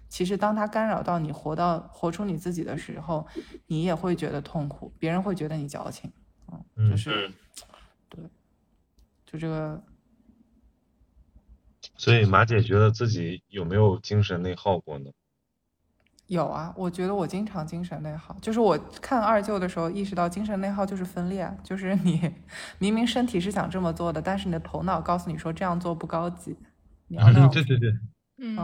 [0.09, 3.27] 其实当它干扰到你活到活出你自己的时候，
[3.67, 6.11] 你也会觉得痛苦，别人会觉得你矫情，
[6.75, 7.31] 嗯，就是
[8.09, 8.23] 对，
[9.25, 9.83] 就这个。
[11.95, 15.09] 所以马姐觉得自己有没有精神内耗过呢？
[16.27, 18.35] 有啊，我觉得我经常精神内耗。
[18.41, 22.19] 就是我看二舅的时候，意识到精神内耗就是分裂，就是你
[22.79, 26.57] 明明身体是想这么做的，但是你的头脑告诉你说这样做不高级。
[27.07, 27.93] 对对对，
[28.39, 28.57] 嗯，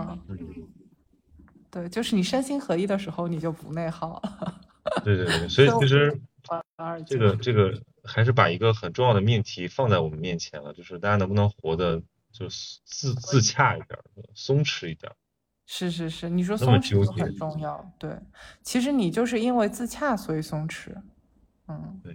[1.74, 4.61] 对，就是你身心合一的时候，你就不内耗了。
[5.03, 6.21] 对对对，所以其实
[7.07, 11.99] 这个这个还是把一个很重要的命题放在我们面前了，就是大家能不能活得
[12.32, 12.47] 就
[12.86, 13.99] 自自洽一点，
[14.36, 15.11] 松弛一点。
[15.65, 18.15] 是是是，你说松弛很重要，对，
[18.61, 20.93] 其实你就是因为自洽，所以松弛，
[21.69, 22.13] 嗯，对，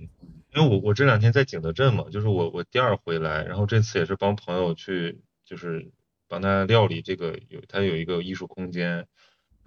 [0.55, 5.91] 因为我我这两天在景德镇嘛，就是我我第二回来，然后这次也是帮朋友去，就是
[6.29, 9.07] 帮他料理这个有他有一个艺术空间，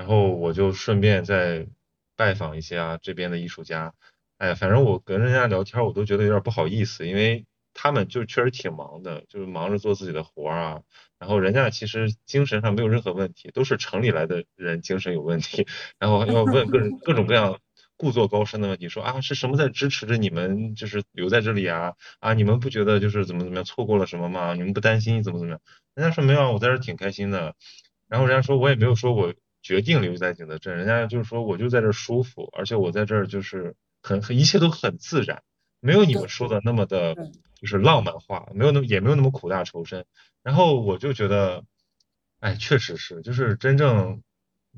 [0.01, 1.67] 然后我就顺便再
[2.15, 3.93] 拜访一下这边的艺术家，
[4.39, 7.45] 哎，反正我跟人家聊天，我都觉得有点不好意思，因为。
[7.73, 10.81] 他们就确实挺忙的，就是忙着做自己的活儿啊。
[11.17, 15.65] 然后人家其实精神上没有任何问题，都是城里来的人精神有问题，
[15.97, 17.61] 然后要问各种各种各样
[17.95, 24.53] 故作高深的问题，说啊是什么在支持着你们，就是留在这里啊啊你们不觉得就是怎么怎么样错过了什么吗？
[24.53, 25.61] 你们不担心怎么怎么样？
[25.95, 27.55] 人家说没有啊，我在这挺开心的。
[28.09, 35.43] 然后人家说我也没有说我决定留在景德镇，人家就是说我就在这舒服，而且我在这儿就是很很一切都很自然，
[35.79, 37.15] 没有你们说的那么的。
[37.61, 40.07] 就是浪漫化，没有那么也没有那么苦大仇深。
[40.41, 41.63] 然后我就觉得，
[42.39, 44.23] 哎，确实是，就是真正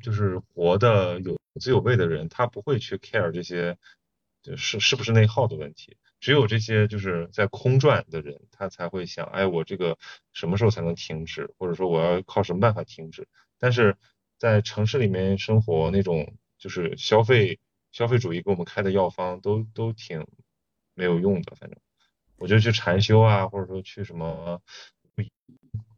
[0.02, 3.78] 就是活的有滋有味的人，他不会去 care 这些，
[4.42, 5.96] 就是是不是内耗的问题。
[6.20, 9.98] 只有这些就是在空转的人，他才会想，哎，我这个
[10.34, 13.30] 什么时候才能停止，或者说我要靠什么办法停止？
[13.60, 13.96] 但是
[14.44, 17.62] 在城市里面生活，那种就是消费
[17.94, 20.28] 消费主义给我们开的药方，都都挺
[20.96, 21.80] 没有用的，反正。
[22.36, 24.62] 我就去禅修啊，或者说去什么，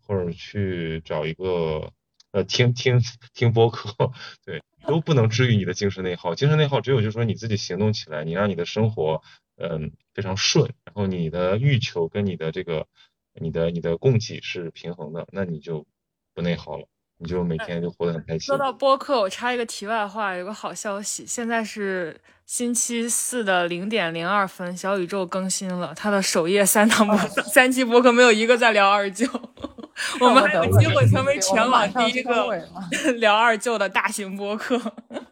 [0.05, 1.91] 或者去找一个
[2.29, 3.01] 呃听听
[3.33, 4.11] 听播客，
[4.45, 6.35] 对，都不能治愈你的精神内耗。
[6.35, 9.23] 精神内耗只有就是说你自己行动起来，你让你的生活
[9.57, 12.85] 嗯非常顺，然后你的欲求跟你的这个
[13.33, 15.87] 你的你的供给是平衡的，那你就
[16.35, 16.87] 不内耗了。
[17.25, 18.41] 你就每天就活得很开心。
[18.41, 29.27] 说到播客，我插一个题外话，有个好消息，现在是星期四的零点零二分，小宇宙更新了它的首页三档播三期播客，没有一个在聊二舅，
[30.21, 32.63] 我们还有机会成为全网第一个
[33.17, 34.79] 聊二舅的大型播客。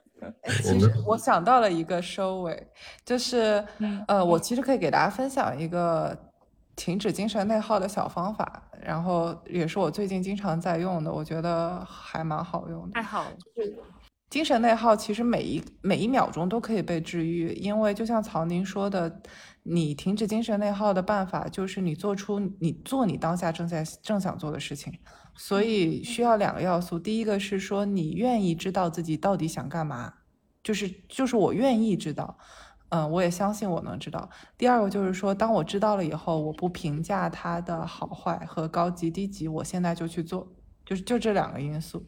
[0.63, 2.67] 其实我想到了一个收尾，
[3.05, 3.63] 就是
[4.07, 6.17] 呃，我其实可以给大家分享一个。
[6.75, 12.93] 停止精神内耗的小方法，然后也是我最近经常在用的，我觉得还蛮好用的。
[12.93, 13.31] 太好了，
[14.29, 19.21] 精神内耗其实每一每一秒钟都可以被治愈，因为就像曹宁说的，
[19.61, 24.91] 你停止精神内耗的办法就是你做出你做你当下正在正想做的事情，
[25.35, 30.11] 所以需要两个要素，第一个是说你愿意知道自己到底想干嘛，
[30.63, 32.35] 就是就是我愿意知道。
[32.93, 34.29] 嗯，我也相信我能知道。
[34.55, 40.47] 第二个就是说，当我知道了以后，我不评价它的好坏和高级低级，我现在就去做，
[40.85, 42.07] 就是就这两个因素。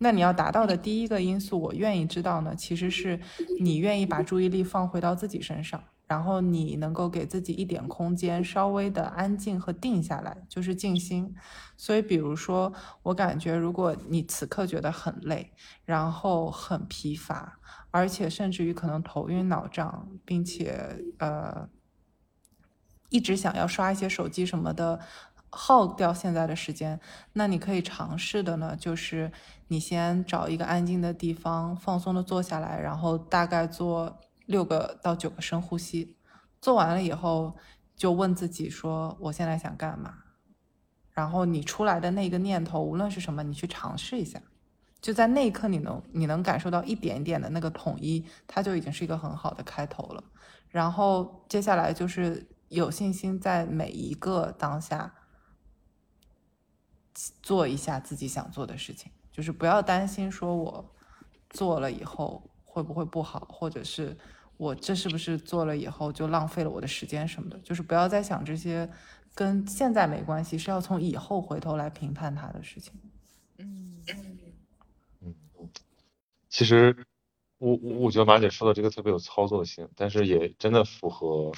[0.00, 3.20] 那你要达到的第一个因素，我愿意知道呢，其实是
[3.60, 5.80] 你愿意把注意力放回到自己身上。
[6.08, 11.34] 然后你能够给自己一点空间，稍微的安静和定下来，就是静心。
[11.76, 12.72] 所以，比如说，
[13.02, 15.50] 我感觉如果你此刻觉得很累，
[15.84, 17.58] 然后很疲乏，
[17.96, 21.68] 而且甚至于可能头晕脑胀，并且呃
[23.08, 25.00] 一直想要刷一些手机什么的，
[25.50, 27.00] 耗掉现在的时间，
[27.32, 29.32] 那你可以尝试的呢，就是
[29.68, 34.20] 你先找一个安静的地方，放松的坐下来，然后大概做。
[34.46, 36.16] 六个到九个深呼吸，
[36.60, 37.56] 做完了以后，
[37.96, 40.18] 就问自己说：“我现在想干嘛？”
[41.10, 44.40] 然后你出来的那个念头，无论是什么，你去尝试一下，
[45.00, 50.24] 就在那一刻，你能你能感受到一点点的那个统一，它就已经是一个很好的开头了。
[50.68, 55.14] 然后接下来就是有信心在每一个当下，
[57.42, 60.94] 做一下自己想做的事情，就是不要担心说我
[61.50, 64.16] 做了以后会不会不好，或者是
[64.56, 68.90] 我这是不是做了以后就浪费了我的时间什么的，就是不要再想这些
[69.34, 72.92] 跟现在没关系，是要从以后回头来评判它的事情。
[73.58, 73.95] 嗯，
[76.56, 77.06] 其实
[77.58, 81.52] 我我我觉得马姐说的这个特别有操作性，但是也真的符合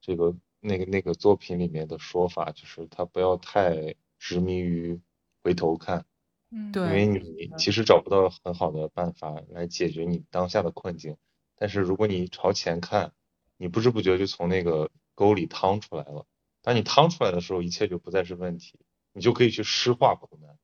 [0.00, 5.00] 这个那个那个作品里面的说法，就是他不要太执迷于
[5.42, 6.06] 回头看，
[6.52, 11.16] 嗯，对因为你其实找不到很好的办法来解决你当下的困境，
[11.56, 13.12] 但是如果你朝前看，
[13.56, 16.26] 你不知不觉就从那个沟里趟出来了。
[16.62, 18.78] 当你趟出来的时候，一切就不再是问题，
[19.12, 20.56] 你就可以去施化苦难。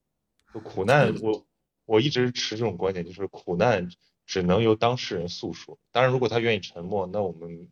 [0.55, 1.45] 就苦难，我
[1.91, 3.91] 我一直持这种观点，就是苦难
[4.25, 5.77] 只能由当事人诉说。
[5.91, 7.69] 当然，如果他愿意沉默，那我们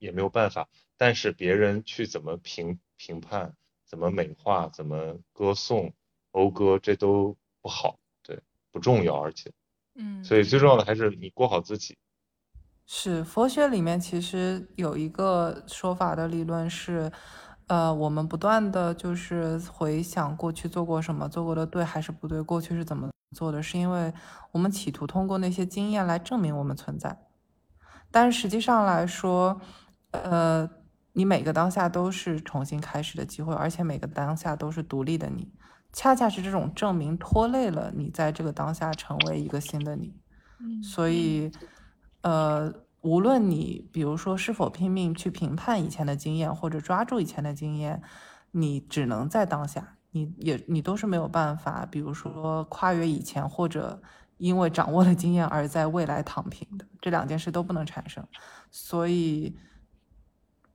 [0.00, 0.68] 也没有办法。
[0.96, 5.94] 但是别人去怎么评评判、怎么美化、怎么歌颂、
[6.32, 8.36] 讴歌，这都不好，对，
[8.72, 9.52] 不重要，而且，
[9.94, 11.96] 嗯，所以最重要的还是你过好自己。
[12.84, 17.12] 是佛学里面其实有一个说法的理论是，
[17.68, 24.12] 呃，我们不断的就是回想过去做过什么，做过的对还是不对，过去是怎么做的，是因为
[24.52, 27.16] 我们企图通过那些经验来证明我们存在。
[28.10, 29.60] 但是实际上来说，
[30.12, 30.68] 呃，
[31.12, 35.52] 你每个当下都是重新开始的机会，而且每个当下都是独立的你。
[35.92, 40.14] 恰恰是这种证明拖累了你在这个当下成为一个新的你。
[40.58, 41.50] 嗯所以，
[42.22, 42.72] 呃，
[43.02, 48.02] 无论你比如说是否拼命去评判以前的经验，或者抓住以前的经验，
[48.52, 54.00] 你只能在当下，你也你都是没有办法，比如说跨越以前，或者
[54.38, 58.26] 因为掌握了经验而在未来躺平的，这两件事都不能产生。
[58.70, 59.54] 所以，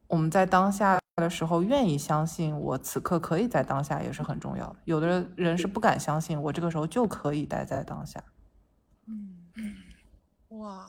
[0.06, 4.76] 我们在当下的时候，愿意相信我此刻可以在当下，也是很重要的。
[4.86, 8.24] 有的人是不敢相信我这个时候就可以待在当下。
[9.08, 9.48] 嗯，
[10.50, 10.86] 哇，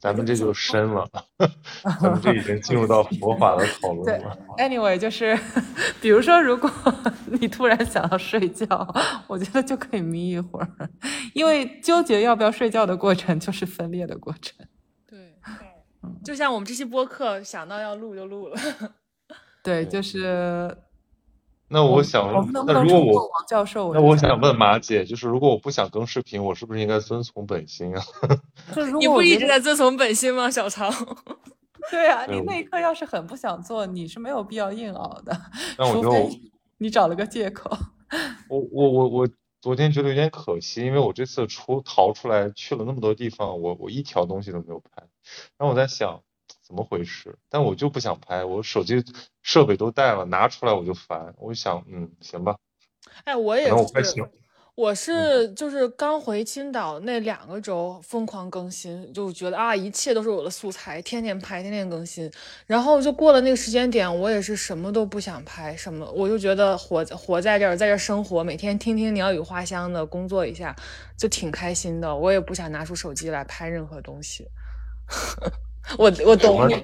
[0.00, 1.04] 咱们这就深了，
[2.00, 4.38] 咱们这已经进入到佛法的讨论对了。
[4.56, 5.36] Anyway，就是
[6.00, 6.70] 比如说，如果
[7.40, 8.66] 你突然想要睡觉，
[9.26, 10.68] 我觉得就可以眯一会儿，
[11.34, 14.54] 因为纠结要不要睡觉的过程就是分裂的过程。
[15.06, 15.34] 对，
[16.24, 18.56] 就像我们这期播客想到要录就录了，
[19.64, 20.76] 对，对就是
[21.70, 23.92] 那我想我能，不那如果我王教授？
[23.92, 28.02] 那我想问马姐，就是如果我不想更视频，我是不是应该遵从本心啊？
[28.98, 30.90] 你不一直在遵从本心吗，小曹？
[31.90, 35.40] 对啊，你那一刻要是很不想做，你是没有必要硬熬的，除
[35.78, 36.40] 那我就非
[36.78, 37.70] 你找了个借口。
[38.48, 39.28] 我我我我
[39.60, 45.02] 昨天觉得有点可惜，因为我这次出逃出来去了那么多地方，我我一条东西都没有拍。
[45.58, 46.22] 然后我在想
[46.68, 49.02] 怎么回事，但我就不想拍，我手机
[49.42, 51.34] 设备都带了，拿出来我就烦。
[51.38, 52.54] 我就想，嗯，行吧，
[53.24, 54.22] 哎，我也是能我快醒。
[54.74, 62.30] 我是就是刚回青岛那两个周疯狂更新，就觉得啊一切都是我的素材，天天拍，天天更新。
[62.66, 70.76] 然后就过了那个时间点，我也是什么都不想拍，什么我就觉得活活在这儿，在这儿生活，每天听听鸟语花香的工作一下，
[71.16, 72.14] 就挺开心的。
[72.14, 74.46] 我也不想拿出手机来拍任何东西。
[75.98, 76.74] 我我懂你，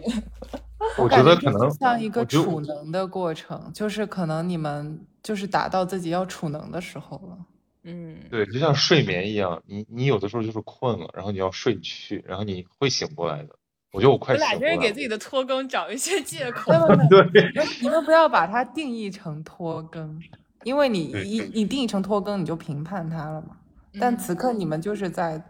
[0.98, 7.38] 我 感觉得可能就像一个储能的过程，就是可能你们就是达到自己要储能的时候了。
[7.86, 13.50] 嗯，对，就像睡眠一样，你你有的时候就是困了，然后你要睡去，然后你会醒过来的。
[13.92, 14.76] 我觉得我快我俩醒过来了。
[14.76, 16.72] 真是给自己的拖更找一些借 口。
[17.10, 20.18] 对，你们你们不要把它定义成拖更，
[20.64, 23.56] 因为你对一你定义成拖更，你就评判它了嘛。
[24.00, 25.40] 但嗯此刻你们就是在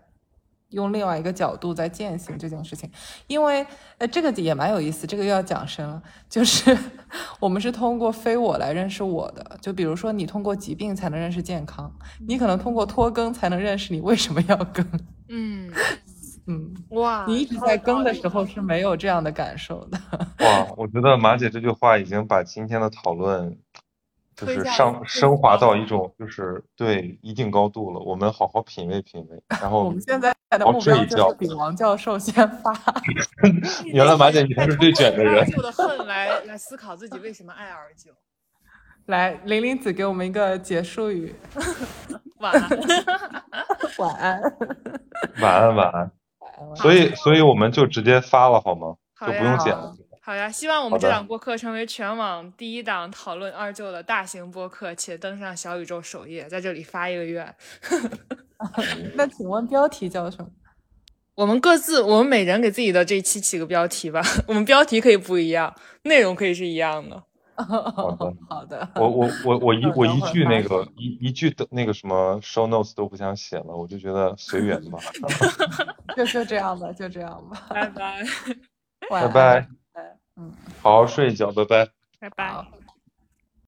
[0.74, 2.90] 用另外一个角度在践行这件事情，
[3.26, 3.64] 因为
[3.98, 6.76] 呃这个也蛮有意思，这个又要讲深了，就是
[7.40, 11.90] 我们是通过非我来认识我的，就比如说你通过疾病才能认识健康，
[12.26, 14.86] 你可能通过拖更才能认识你为什么要更，
[15.28, 15.70] 嗯，
[16.46, 19.98] 嗯，哇，你一直在更的时候是没有这样的感受的。
[20.40, 23.56] 哇，我觉得马姐这句话已经把今天的讨论
[24.44, 28.00] 就是上升华到一种就是对一定高度了。
[28.00, 32.72] 我们好好品味品味，然后我们现在的好目睡一觉标就是比王教授先发。
[33.86, 35.44] 原来马姐你还是最卷的人。
[35.50, 38.10] 就的恨来来思考自己为什么爱二舅。
[39.06, 41.34] 来，玲玲子给我们一个结束语，
[42.38, 42.70] 晚安。
[43.98, 44.40] 晚安。
[45.40, 45.92] 晚安晚安。
[45.92, 48.96] 晚安所以所以我们就直接发了好吗？
[49.16, 49.94] 好就不用剪了。
[50.26, 57.54] 好呀，希望我们这档播客成为全网第一档讨论二舅的大型播客，且登上小宇宙首页，在这里发一个愿。
[59.16, 60.48] 那请问标题叫什么？
[61.36, 64.22] 我们各自，我们每人给自己的这一期起个标题吧。
[64.48, 67.22] 我们标题可以不一样，内容可以是一样的。
[67.56, 68.88] 好的，好的。
[68.94, 74.98] 我我我我一我一句那个一一句的那个什么 show notes 都不想写了，我就觉得随缘吧。
[76.16, 77.66] 就就这样吧，就这样吧。
[77.68, 78.24] 拜拜，
[79.10, 79.68] 拜拜。
[80.82, 81.88] 好好睡一觉，拜拜，
[82.20, 82.83] 拜拜。